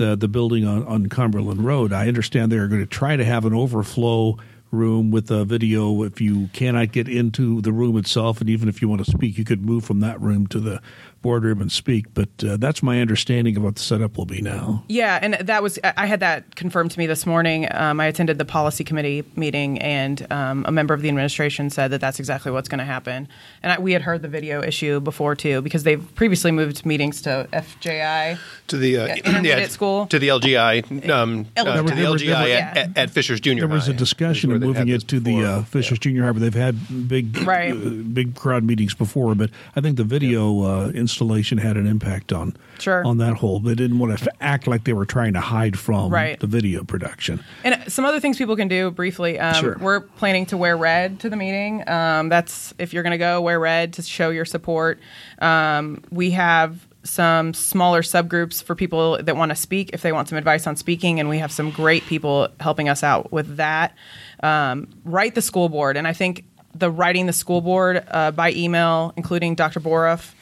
the 0.01 0.17
the 0.17 0.29
building 0.29 0.67
on, 0.67 0.85
on 0.87 1.07
Cumberland 1.09 1.63
Road. 1.63 1.93
I 1.93 2.09
understand 2.09 2.51
they 2.51 2.57
are 2.57 2.69
going 2.69 2.81
to 2.81 2.87
try 2.87 3.17
to 3.17 3.25
have 3.25 3.45
an 3.45 3.53
overflow 3.53 4.39
room 4.73 5.11
with 5.11 5.31
a 5.31 5.45
video 5.45 6.05
if 6.05 6.21
you 6.21 6.49
cannot 6.53 6.93
get 6.93 7.09
into 7.09 7.61
the 7.61 7.73
room 7.73 7.97
itself 7.99 8.41
and 8.41 8.49
even 8.49 8.69
if 8.69 8.81
you 8.81 8.89
want 8.89 9.05
to 9.05 9.11
speak 9.11 9.37
you 9.37 9.45
could 9.45 9.67
move 9.67 9.85
from 9.85 9.99
that 9.99 10.21
room 10.21 10.47
to 10.47 10.61
the 10.61 10.81
boardroom 11.22 11.61
and 11.61 11.70
speak. 11.70 12.12
But 12.14 12.28
uh, 12.44 12.56
that's 12.56 12.83
my 12.83 13.00
understanding 13.00 13.56
of 13.56 13.62
what 13.62 13.76
the 13.76 13.83
setup 13.83 14.16
will 14.16 14.26
be 14.26 14.40
now. 14.40 14.85
Yeah, 14.88 15.18
and 15.20 15.35
that 15.35 15.62
was 15.62 15.78
I 15.83 16.06
had 16.06 16.20
that 16.20 16.56
confirmed 16.56 16.90
to 16.92 16.98
me 16.98 17.06
this 17.06 17.26
morning. 17.26 17.68
Um, 17.70 18.00
I 18.00 18.06
attended 18.06 18.38
the 18.38 18.44
policy 18.44 18.85
committee 18.85 19.24
meeting, 19.37 19.78
and 19.78 20.26
um, 20.30 20.64
a 20.66 20.72
member 20.72 20.94
of 20.94 21.02
the 21.02 21.09
administration 21.09 21.70
said 21.70 21.88
that 21.88 22.00
that's 22.00 22.18
exactly 22.18 22.52
what's 22.52 22.68
going 22.68 22.78
to 22.78 22.85
happen. 22.85 23.28
And 23.62 23.72
I, 23.72 23.78
we 23.78 23.92
had 23.92 24.02
heard 24.02 24.22
the 24.22 24.28
video 24.28 24.62
issue 24.62 25.00
before 25.00 25.35
too, 25.35 25.62
because 25.62 25.83
they've 25.83 26.14
previously 26.14 26.50
moved 26.50 26.85
meetings 26.87 27.22
to 27.22 27.48
FJI 27.52 28.38
to 28.68 28.76
the 28.76 28.98
uh, 28.98 29.06
intermediate 29.24 29.59
yeah, 29.59 29.68
school 29.68 30.06
to 30.06 30.18
the 30.18 30.28
LGI 30.28 31.11
um, 31.11 31.46
uh, 31.56 31.64
to 31.64 31.94
the 31.94 32.02
LGI 32.02 32.50
at, 32.50 32.76
at, 32.76 32.98
at, 32.98 33.11
Fishers 33.11 33.40
Junior. 33.40 33.66
There 33.66 33.74
was 33.74 33.87
High 33.87 33.92
a 33.92 33.96
discussion 33.96 34.52
of 34.52 34.61
moving 34.61 34.88
it 34.88 35.06
to 35.09 35.20
the 35.20 35.44
uh, 35.44 35.62
Fishers 35.64 35.98
yeah. 35.98 36.02
Junior 36.02 36.24
High, 36.24 36.33
but 36.33 36.40
they've 36.40 36.54
had 36.54 37.09
big 37.09 37.37
right. 37.42 37.72
Uh, 37.72 37.90
big 37.90 38.35
crowd 38.35 38.64
meetings 38.64 38.94
before. 38.94 39.35
But 39.35 39.50
I 39.76 39.80
think 39.80 39.96
the 39.96 40.04
video 40.04 40.62
uh, 40.62 40.92
installation 41.11 41.59
had 41.59 41.77
an 41.77 41.87
impact 41.87 42.33
on 42.33 42.57
sure. 42.79 43.05
on 43.05 43.18
that 43.18 43.35
whole. 43.35 43.59
They 43.59 43.75
didn't 43.75 43.99
want 43.99 44.16
to 44.16 44.33
act 44.40 44.66
like 44.66 44.85
they 44.85 44.92
were 44.92 45.05
trying 45.05 45.33
to 45.33 45.40
hide 45.40 45.79
from 45.79 46.12
right. 46.12 46.38
the 46.38 46.46
video 46.46 46.85
production. 46.85 47.42
And 47.64 47.83
some 47.92 48.05
other 48.05 48.20
things 48.20 48.38
people 48.38 48.57
can 48.57 48.68
do 48.68 48.90
briefly. 48.90 49.38
Um, 49.38 49.55
sure. 49.55 49.77
We're 49.81 50.01
planning 50.01 50.46
to 50.46 50.57
wear 50.57 50.77
red 50.77 51.20
to 51.20 51.31
the 51.31 51.37
meeting. 51.37 51.88
Um, 51.88 52.29
that's 52.29 52.73
if 52.79 52.92
you're 52.94 53.03
going 53.03 53.12
to 53.12 53.18
go 53.18 53.40
wear 53.40 53.59
red 53.59 53.94
to 53.94 54.03
show 54.03 54.31
your 54.31 54.44
support. 54.44 55.01
Um, 55.40 56.05
we 56.11 56.31
have 56.31 56.87
some 57.03 57.55
smaller 57.55 58.03
subgroups 58.03 58.62
for 58.62 58.75
people 58.75 59.20
that 59.23 59.35
want 59.35 59.51
to 59.51 59.57
speak 59.57 59.90
if 59.92 60.03
they 60.03 60.12
want 60.12 60.29
some 60.29 60.38
advice 60.38 60.66
on 60.66 60.77
speaking, 60.77 61.18
and 61.18 61.29
we 61.29 61.38
have 61.38 61.51
some 61.51 61.70
great 61.70 62.05
people 62.05 62.49
helping 62.61 62.88
us 62.88 63.03
out 63.03 63.33
with 63.33 63.57
that. 63.57 63.96
Um, 64.42 64.87
write 65.05 65.35
the 65.35 65.42
school 65.42 65.70
board, 65.70 65.96
and 65.96 66.07
I 66.07 66.12
think 66.12 66.44
the 66.75 66.90
writing 66.90 67.27
the 67.27 67.33
school 67.33 67.61
board 67.61 68.05
uh, 68.09 68.31
by 68.31 68.53
email, 68.53 69.12
including 69.16 69.55
Dr. 69.55 69.81
Bourff, 69.81 70.35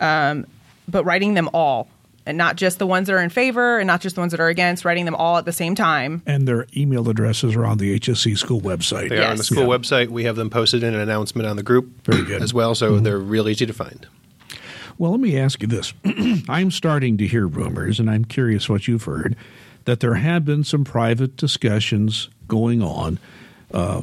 um, 0.00 0.46
but 0.88 1.04
writing 1.04 1.34
them 1.34 1.48
all 1.54 1.88
and 2.26 2.36
not 2.36 2.56
just 2.56 2.78
the 2.78 2.86
ones 2.86 3.06
that 3.06 3.14
are 3.14 3.22
in 3.22 3.30
favor 3.30 3.78
and 3.78 3.86
not 3.86 4.00
just 4.00 4.14
the 4.14 4.20
ones 4.20 4.30
that 4.32 4.40
are 4.40 4.48
against, 4.48 4.84
writing 4.84 5.04
them 5.04 5.14
all 5.14 5.38
at 5.38 5.44
the 5.44 5.52
same 5.52 5.74
time. 5.74 6.22
And 6.26 6.46
their 6.46 6.66
email 6.76 7.08
addresses 7.08 7.56
are 7.56 7.64
on 7.64 7.78
the 7.78 7.98
HSE 7.98 8.36
school 8.36 8.60
website. 8.60 9.08
They 9.08 9.16
yes. 9.16 9.26
are 9.26 9.30
on 9.30 9.36
the 9.36 9.44
school 9.44 9.62
yeah. 9.62 9.68
website. 9.78 10.08
We 10.08 10.24
have 10.24 10.36
them 10.36 10.50
posted 10.50 10.82
in 10.82 10.94
an 10.94 11.00
announcement 11.00 11.48
on 11.48 11.56
the 11.56 11.62
group 11.62 11.88
Very 12.04 12.24
good. 12.24 12.42
as 12.42 12.52
well, 12.52 12.74
so 12.74 12.92
mm-hmm. 12.92 13.04
they're 13.04 13.18
real 13.18 13.48
easy 13.48 13.66
to 13.66 13.72
find. 13.72 14.06
Well, 14.98 15.12
let 15.12 15.20
me 15.20 15.38
ask 15.38 15.62
you 15.62 15.68
this. 15.68 15.94
I'm 16.48 16.70
starting 16.70 17.16
to 17.18 17.26
hear 17.26 17.46
rumors, 17.46 17.98
and 17.98 18.10
I'm 18.10 18.24
curious 18.24 18.68
what 18.68 18.86
you've 18.86 19.04
heard, 19.04 19.34
that 19.86 20.00
there 20.00 20.14
have 20.14 20.44
been 20.44 20.62
some 20.62 20.84
private 20.84 21.36
discussions 21.36 22.28
going 22.46 22.82
on. 22.82 23.18
Uh, 23.72 24.02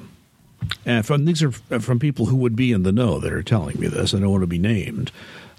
and 0.85 1.05
from 1.05 1.25
these 1.25 1.43
are 1.43 1.51
from 1.51 1.99
people 1.99 2.25
who 2.25 2.35
would 2.35 2.55
be 2.55 2.71
in 2.71 2.81
the 2.81 2.91
know 2.91 3.19
that 3.19 3.31
are 3.31 3.43
telling 3.43 3.79
me 3.79 3.87
this. 3.87 4.13
I 4.13 4.19
don't 4.19 4.31
want 4.31 4.41
to 4.41 4.47
be 4.47 4.57
named, 4.57 5.11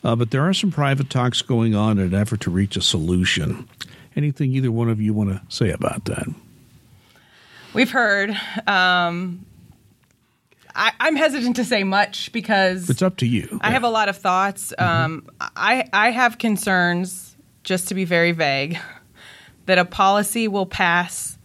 uh, 0.05 0.17
but 0.17 0.31
there 0.31 0.43
are 0.43 0.55
some 0.55 0.71
private 0.71 1.11
talks 1.11 1.43
going 1.43 1.75
on 1.75 1.99
in 1.99 2.09
an 2.09 2.15
effort 2.15 2.41
to 2.43 2.51
reach 2.51 2.77
a 2.77 2.83
solution. 2.83 3.69
Anything 4.17 4.53
either 4.53 4.71
one 4.71 4.89
of 4.89 5.01
you 5.01 5.13
want 5.15 5.31
to 5.31 5.43
say 5.49 5.71
about 5.71 6.05
that? 6.07 6.27
We've 7.75 7.91
heard. 7.91 8.31
Um, 8.67 9.45
I, 10.75 10.93
am 11.01 11.17
hesitant 11.17 11.57
to 11.57 11.65
say 11.65 11.85
much 11.85 12.33
because 12.33 12.89
it's 12.89 13.03
up 13.03 13.17
to 13.19 13.27
you. 13.27 13.59
I 13.61 13.69
yeah. 13.69 13.73
have 13.73 13.85
a 13.85 13.89
lot 13.89 14.09
of 14.09 14.17
thoughts. 14.17 14.73
Mm-hmm. 14.79 15.05
Um, 15.05 15.27
I 15.41 15.89
I 15.93 16.11
have 16.11 16.39
concerns, 16.39 17.37
just 17.65 17.89
to 17.89 17.95
be 17.95 18.05
very 18.05 18.33
vague, 18.33 18.79
that 19.67 19.79
a 19.79 19.85
policy 19.85 20.49
will 20.49 20.67
pass 20.67 21.37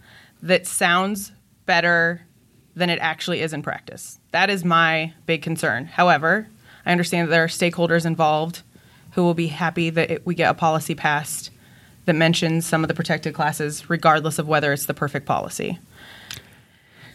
that 0.42 0.68
sounds 0.68 1.32
better 1.66 2.22
than 2.76 2.90
it 2.90 3.00
actually 3.00 3.42
is 3.42 3.54
in 3.54 3.62
practice. 3.62 4.20
That 4.32 4.50
is 4.50 4.64
my 4.64 5.14
big 5.26 5.42
concern. 5.42 5.86
However, 5.86 6.48
I 6.86 6.92
understand 6.92 7.28
that 7.28 7.32
there 7.32 7.44
are 7.44 7.48
stakeholders 7.48 8.06
involved 8.06 8.64
who 9.12 9.24
will 9.24 9.34
be 9.34 9.48
happy 9.48 9.90
that 9.90 10.12
it, 10.12 10.26
we 10.26 10.36
get 10.36 10.50
a 10.50 10.54
policy 10.54 10.96
passed 10.96 11.52
that 12.06 12.14
mentions 12.14 12.66
some 12.66 12.84
of 12.84 12.88
the 12.88 12.94
protected 12.94 13.34
classes, 13.34 13.90
regardless 13.90 14.40
of 14.40 14.48
whether 14.48 14.74
it's 14.74 14.86
the 14.86 14.94
perfect 14.94 15.26
policy. 15.26 15.80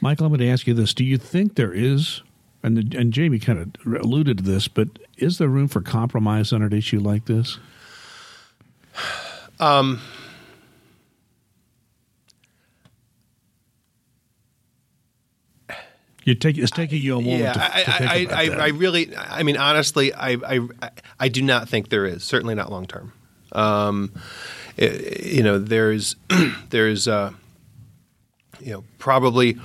Michael, 0.00 0.26
I'm 0.26 0.32
going 0.32 0.40
to 0.40 0.48
ask 0.48 0.66
you 0.66 0.74
this: 0.74 0.94
Do 0.94 1.04
you 1.04 1.18
think 1.18 1.56
there 1.56 1.72
is, 1.72 2.22
and 2.62 2.94
and 2.94 3.12
Jamie 3.12 3.38
kind 3.38 3.58
of 3.84 3.94
alluded 4.00 4.38
to 4.38 4.44
this, 4.44 4.68
but 4.68 4.88
is 5.16 5.38
there 5.38 5.48
room 5.48 5.68
for 5.68 5.80
compromise 5.80 6.52
on 6.52 6.62
an 6.62 6.72
issue 6.72 7.00
like 7.00 7.26
this? 7.26 7.58
Um, 9.60 10.00
You 16.28 16.34
take 16.34 16.58
it's 16.58 16.70
taking 16.70 17.00
you 17.00 17.16
a 17.16 17.22
moment. 17.22 17.40
Yeah, 17.40 17.52
to, 17.54 17.58
to 17.58 17.64
I, 17.64 18.26
I, 18.30 18.44
I, 18.44 18.64
I, 18.64 18.68
really, 18.68 19.16
I 19.16 19.42
mean, 19.42 19.56
honestly, 19.56 20.12
I, 20.12 20.32
I, 20.46 20.68
I 21.18 21.28
do 21.28 21.40
not 21.40 21.70
think 21.70 21.88
there 21.88 22.04
is. 22.04 22.22
Certainly 22.22 22.54
not 22.54 22.70
long 22.70 22.86
term. 22.86 23.14
Um, 23.52 24.12
you 24.76 25.42
know, 25.42 25.58
there's, 25.58 26.16
there's, 26.68 27.08
uh, 27.08 27.32
you 28.60 28.72
know, 28.72 28.84
probably 28.98 29.56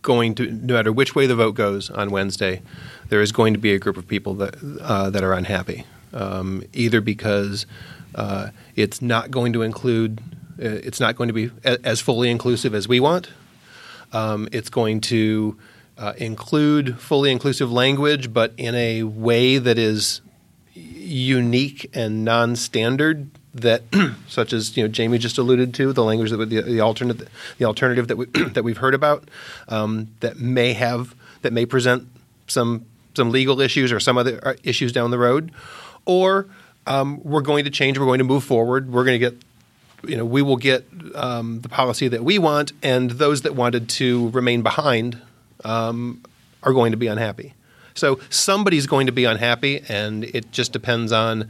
going 0.00 0.34
to 0.36 0.50
no 0.50 0.72
matter 0.72 0.90
which 0.90 1.14
way 1.14 1.26
the 1.26 1.36
vote 1.36 1.54
goes 1.54 1.90
on 1.90 2.08
Wednesday, 2.10 2.62
there 3.10 3.20
is 3.20 3.30
going 3.30 3.52
to 3.52 3.60
be 3.60 3.74
a 3.74 3.78
group 3.78 3.98
of 3.98 4.08
people 4.08 4.32
that 4.36 4.56
uh, 4.80 5.10
that 5.10 5.22
are 5.22 5.34
unhappy, 5.34 5.84
um, 6.14 6.62
either 6.72 7.02
because 7.02 7.66
uh, 8.14 8.48
it's 8.76 9.02
not 9.02 9.30
going 9.30 9.52
to 9.52 9.60
include, 9.60 10.22
uh, 10.58 10.68
it's 10.68 11.00
not 11.00 11.16
going 11.16 11.28
to 11.28 11.34
be 11.34 11.50
as 11.62 12.00
fully 12.00 12.30
inclusive 12.30 12.74
as 12.74 12.88
we 12.88 12.98
want. 12.98 13.28
Um, 14.14 14.48
it's 14.52 14.70
going 14.70 15.02
to 15.02 15.58
uh, 15.98 16.14
include 16.16 16.98
fully 17.00 17.30
inclusive 17.30 17.70
language, 17.70 18.32
but 18.32 18.52
in 18.56 18.74
a 18.74 19.02
way 19.02 19.58
that 19.58 19.78
is 19.78 20.20
unique 20.74 21.90
and 21.94 22.24
non-standard 22.24 23.30
that 23.54 23.82
such 24.28 24.52
as 24.52 24.76
you 24.76 24.84
know 24.84 24.88
Jamie 24.88 25.18
just 25.18 25.38
alluded 25.38 25.74
to 25.74 25.92
the 25.92 26.04
language 26.04 26.30
that 26.30 26.36
the, 26.36 26.62
the 26.62 26.80
alternative 26.80 27.28
the 27.58 27.64
alternative 27.64 28.08
that 28.08 28.16
we 28.16 28.26
that 28.52 28.62
we've 28.62 28.78
heard 28.78 28.94
about 28.94 29.28
um, 29.68 30.08
that 30.20 30.38
may 30.38 30.72
have 30.74 31.14
that 31.42 31.52
may 31.52 31.66
present 31.66 32.06
some 32.46 32.84
some 33.16 33.30
legal 33.30 33.60
issues 33.60 33.90
or 33.90 33.98
some 33.98 34.16
other 34.16 34.40
uh, 34.46 34.54
issues 34.62 34.92
down 34.92 35.10
the 35.10 35.18
road. 35.18 35.50
Or 36.04 36.46
um, 36.86 37.20
we're 37.22 37.42
going 37.42 37.64
to 37.64 37.70
change 37.70 37.98
we're 37.98 38.06
going 38.06 38.18
to 38.18 38.24
move 38.24 38.44
forward 38.44 38.90
we're 38.90 39.04
going 39.04 39.20
to 39.20 39.30
get 39.30 39.42
you 40.08 40.16
know 40.16 40.24
we 40.24 40.42
will 40.42 40.56
get 40.56 40.86
um, 41.14 41.60
the 41.60 41.68
policy 41.68 42.08
that 42.08 42.24
we 42.24 42.38
want 42.38 42.72
and 42.82 43.12
those 43.12 43.42
that 43.42 43.54
wanted 43.54 43.88
to 43.88 44.30
remain 44.30 44.62
behind 44.62 45.20
um, 45.64 46.22
are 46.62 46.72
going 46.72 46.92
to 46.92 46.98
be 46.98 47.06
unhappy 47.06 47.54
so 47.94 48.20
somebody's 48.30 48.86
going 48.86 49.06
to 49.06 49.12
be 49.12 49.24
unhappy 49.24 49.82
and 49.88 50.24
it 50.24 50.52
just 50.52 50.72
depends 50.72 51.12
on 51.12 51.48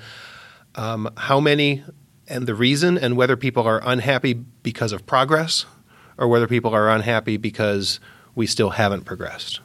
um, 0.74 1.10
how 1.16 1.40
many 1.40 1.82
and 2.28 2.46
the 2.46 2.54
reason, 2.54 2.98
and 2.98 3.16
whether 3.16 3.36
people 3.36 3.66
are 3.66 3.80
unhappy 3.84 4.34
because 4.34 4.92
of 4.92 5.06
progress 5.06 5.64
or 6.16 6.28
whether 6.28 6.46
people 6.46 6.74
are 6.74 6.90
unhappy 6.90 7.36
because 7.36 8.00
we 8.34 8.46
still 8.46 8.70
haven't 8.70 9.04
progressed. 9.04 9.60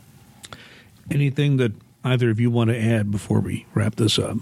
Anything 1.12 1.58
that 1.58 1.74
either 2.04 2.30
of 2.30 2.40
you 2.40 2.50
want 2.50 2.70
to 2.70 2.80
add 2.80 3.12
before 3.12 3.42
we 3.42 3.66
wrap 3.74 3.96
this 3.96 4.18
up? 4.18 4.38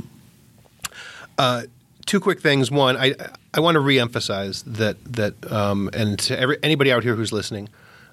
Uh, 1.37 1.63
two 2.05 2.19
quick 2.19 2.39
things. 2.39 2.69
One, 2.69 2.95
I 2.95 3.15
I 3.53 3.59
want 3.59 3.75
to 3.75 3.81
reemphasize 3.81 4.63
that 4.65 5.03
that 5.13 5.51
um, 5.51 5.89
and 5.93 6.19
to 6.19 6.39
every, 6.39 6.57
anybody 6.61 6.91
out 6.91 7.03
here 7.03 7.15
who's 7.15 7.31
listening, 7.31 7.69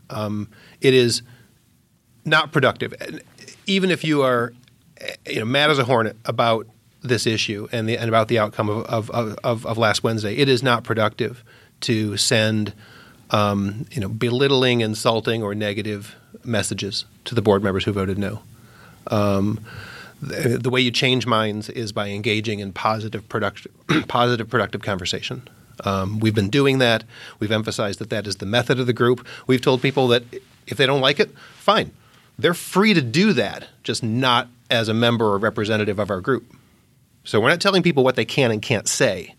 um, 0.09 0.49
it 0.81 0.95
is 0.95 1.23
not 2.29 2.53
productive. 2.53 2.95
Even 3.67 3.91
if 3.91 4.05
you 4.05 4.23
are, 4.23 4.53
you 5.27 5.39
know, 5.39 5.45
mad 5.45 5.71
as 5.71 5.79
a 5.79 5.85
hornet 5.85 6.17
about 6.25 6.67
this 7.03 7.27
issue 7.27 7.69
and, 7.73 7.89
the, 7.89 7.97
and 7.97 8.09
about 8.09 8.29
the 8.29 8.39
outcome 8.39 8.69
of, 8.69 9.11
of, 9.11 9.39
of, 9.45 9.67
of, 9.67 9.79
last 9.79 10.03
Wednesday. 10.03 10.37
It 10.37 10.49
is 10.49 10.63
not 10.63 10.85
productive 10.85 11.45
to 11.83 12.17
send 12.17 12.73
um, 13.31 13.87
you 13.93 14.01
know 14.01 14.09
belittling, 14.09 14.81
insulting, 14.81 15.43
or 15.43 15.55
negative 15.55 16.17
messages 16.45 17.05
to 17.25 17.35
the 17.35 17.43
board 17.43 17.63
members 17.63 17.85
who 17.85 17.93
voted 17.93 18.19
no. 18.19 18.41
Um, 19.09 19.65
the, 20.21 20.59
the, 20.59 20.71
way 20.71 20.81
you 20.81 20.91
change 20.91 21.27
minds 21.27 21.69
is 21.69 21.93
by 21.93 22.09
engaging 22.09 22.59
in 22.59 22.73
positive, 22.73 23.29
productive, 23.29 23.73
positive, 24.09 24.49
productive 24.49 24.83
conversation. 24.83 25.49
Um, 25.85 26.19
we've 26.19 26.35
been 26.35 26.51
doing 26.51 26.79
that. 26.79 27.05
We've 27.39 27.53
emphasized 27.53 28.01
that 28.01 28.11
that 28.11 28.27
is 28.27 28.37
the 28.37 28.47
method 28.47 28.81
of 28.81 28.87
the 28.87 28.93
group. 28.93 29.27
We've 29.47 29.61
told 29.61 29.81
people 29.81 30.09
that 30.09 30.25
if 30.67 30.77
they 30.77 30.87
don't 30.87 31.01
like 31.01 31.21
it, 31.21 31.31
fine. 31.55 31.93
They're 32.39 32.55
free 32.55 32.95
to 32.95 33.03
do 33.03 33.33
that, 33.35 33.67
just 33.83 34.03
not 34.03 34.49
as 34.71 34.89
a 34.89 34.95
member 34.95 35.27
or 35.27 35.39
representative 35.39 35.99
of 35.99 36.11
our 36.11 36.21
group. 36.21 36.55
So 37.25 37.41
we're 37.41 37.49
not 37.51 37.61
telling 37.61 37.83
people 37.83 38.05
what 38.05 38.17
they 38.17 38.25
can 38.25 38.51
and 38.51 38.63
can't 38.63 38.89
say, 38.89 39.35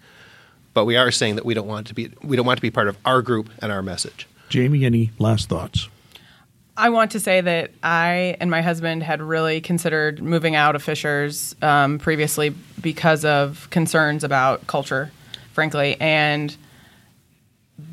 but 0.73 0.85
we 0.85 0.97
are 0.97 1.11
saying 1.11 1.35
that 1.35 1.45
we 1.45 1.53
don't 1.53 1.67
want 1.67 1.87
to 1.87 1.93
be 1.93 2.11
we 2.21 2.35
don't 2.35 2.45
want 2.45 2.57
to 2.57 2.61
be 2.61 2.71
part 2.71 2.87
of 2.87 2.97
our 3.05 3.21
group 3.21 3.49
and 3.61 3.71
our 3.71 3.81
message. 3.81 4.27
Jamie, 4.49 4.85
any 4.85 5.11
last 5.17 5.49
thoughts? 5.49 5.87
I 6.75 6.89
want 6.89 7.11
to 7.11 7.19
say 7.19 7.41
that 7.41 7.71
I 7.83 8.37
and 8.39 8.49
my 8.49 8.61
husband 8.61 9.03
had 9.03 9.21
really 9.21 9.59
considered 9.59 10.21
moving 10.21 10.55
out 10.55 10.75
of 10.75 10.83
Fishers 10.83 11.55
um, 11.61 11.99
previously 11.99 12.55
because 12.79 13.25
of 13.25 13.67
concerns 13.69 14.23
about 14.23 14.65
culture, 14.65 15.11
frankly. 15.51 15.97
And 15.99 16.55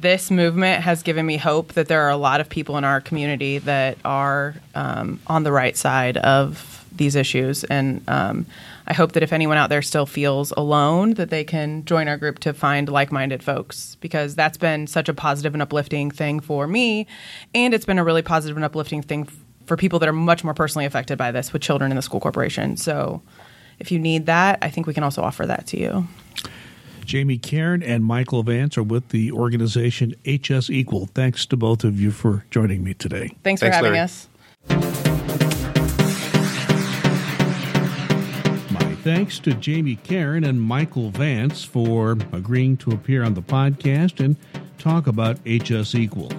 this 0.00 0.30
movement 0.30 0.82
has 0.82 1.02
given 1.02 1.26
me 1.26 1.36
hope 1.36 1.74
that 1.74 1.88
there 1.88 2.02
are 2.02 2.10
a 2.10 2.16
lot 2.16 2.40
of 2.40 2.48
people 2.48 2.76
in 2.76 2.84
our 2.84 3.00
community 3.00 3.58
that 3.58 3.98
are 4.04 4.54
um, 4.74 5.20
on 5.26 5.42
the 5.42 5.52
right 5.52 5.76
side 5.76 6.16
of 6.18 6.84
these 6.94 7.14
issues. 7.14 7.64
And 7.64 8.02
um, 8.08 8.46
I 8.86 8.94
hope 8.94 9.12
that 9.12 9.22
if 9.22 9.32
anyone 9.32 9.56
out 9.56 9.68
there 9.68 9.82
still 9.82 10.06
feels 10.06 10.52
alone, 10.52 11.14
that 11.14 11.30
they 11.30 11.44
can 11.44 11.84
join 11.84 12.08
our 12.08 12.16
group 12.16 12.38
to 12.40 12.52
find 12.52 12.88
like 12.88 13.12
minded 13.12 13.42
folks 13.42 13.96
because 14.00 14.34
that's 14.34 14.56
been 14.56 14.86
such 14.86 15.08
a 15.08 15.14
positive 15.14 15.54
and 15.54 15.62
uplifting 15.62 16.10
thing 16.10 16.40
for 16.40 16.66
me. 16.66 17.06
And 17.54 17.74
it's 17.74 17.84
been 17.84 17.98
a 17.98 18.04
really 18.04 18.22
positive 18.22 18.56
and 18.56 18.64
uplifting 18.64 19.02
thing 19.02 19.28
for 19.66 19.76
people 19.76 19.98
that 19.98 20.08
are 20.08 20.14
much 20.14 20.44
more 20.44 20.54
personally 20.54 20.86
affected 20.86 21.18
by 21.18 21.32
this 21.32 21.52
with 21.52 21.62
children 21.62 21.90
in 21.90 21.96
the 21.96 22.02
school 22.02 22.20
corporation. 22.20 22.76
So 22.76 23.20
if 23.78 23.90
you 23.90 23.98
need 23.98 24.26
that, 24.26 24.58
I 24.62 24.70
think 24.70 24.86
we 24.86 24.94
can 24.94 25.02
also 25.02 25.22
offer 25.22 25.44
that 25.46 25.66
to 25.68 25.80
you. 25.80 26.06
Jamie 27.06 27.38
Cairn 27.38 27.84
and 27.84 28.04
Michael 28.04 28.42
Vance 28.42 28.76
are 28.76 28.82
with 28.82 29.10
the 29.10 29.30
organization 29.30 30.16
HS 30.26 30.68
Equal. 30.70 31.06
Thanks 31.14 31.46
to 31.46 31.56
both 31.56 31.84
of 31.84 32.00
you 32.00 32.10
for 32.10 32.44
joining 32.50 32.82
me 32.82 32.94
today. 32.94 33.30
Thanks 33.44 33.62
for 33.62 33.70
having 33.70 33.92
Larry. 33.92 34.00
us. 34.00 34.28
My 38.70 38.94
thanks 39.04 39.38
to 39.38 39.54
Jamie 39.54 39.94
Cairn 40.02 40.42
and 40.42 40.60
Michael 40.60 41.10
Vance 41.10 41.62
for 41.62 42.18
agreeing 42.32 42.76
to 42.78 42.90
appear 42.90 43.22
on 43.22 43.34
the 43.34 43.42
podcast 43.42 44.18
and 44.18 44.36
talk 44.76 45.06
about 45.06 45.38
HS 45.46 45.94
Equal. 45.94 46.30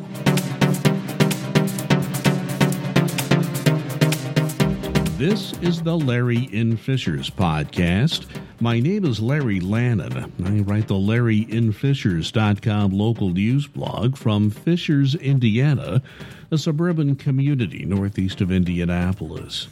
This 5.18 5.54
is 5.62 5.82
the 5.82 5.98
Larry 5.98 6.50
in 6.52 6.76
Fishers 6.76 7.30
podcast. 7.30 8.28
My 8.60 8.80
name 8.80 9.06
is 9.06 9.20
Larry 9.20 9.60
Lannon. 9.60 10.34
I 10.44 10.62
write 10.62 10.88
the 10.88 10.96
LarryInFishers.com 10.96 12.92
local 12.92 13.30
news 13.30 13.68
blog 13.68 14.18
from 14.18 14.50
Fishers, 14.50 15.14
Indiana, 15.14 16.02
a 16.50 16.58
suburban 16.58 17.16
community 17.18 17.86
northeast 17.86 18.42
of 18.42 18.52
Indianapolis. 18.52 19.68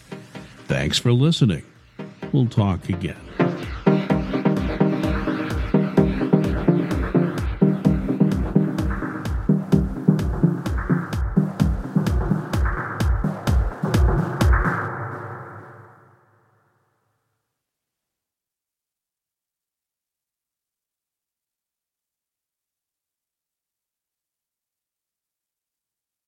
Thanks 0.67 0.99
for 0.99 1.11
listening. 1.11 1.63
We'll 2.31 2.45
talk 2.45 2.87
again. 2.87 3.24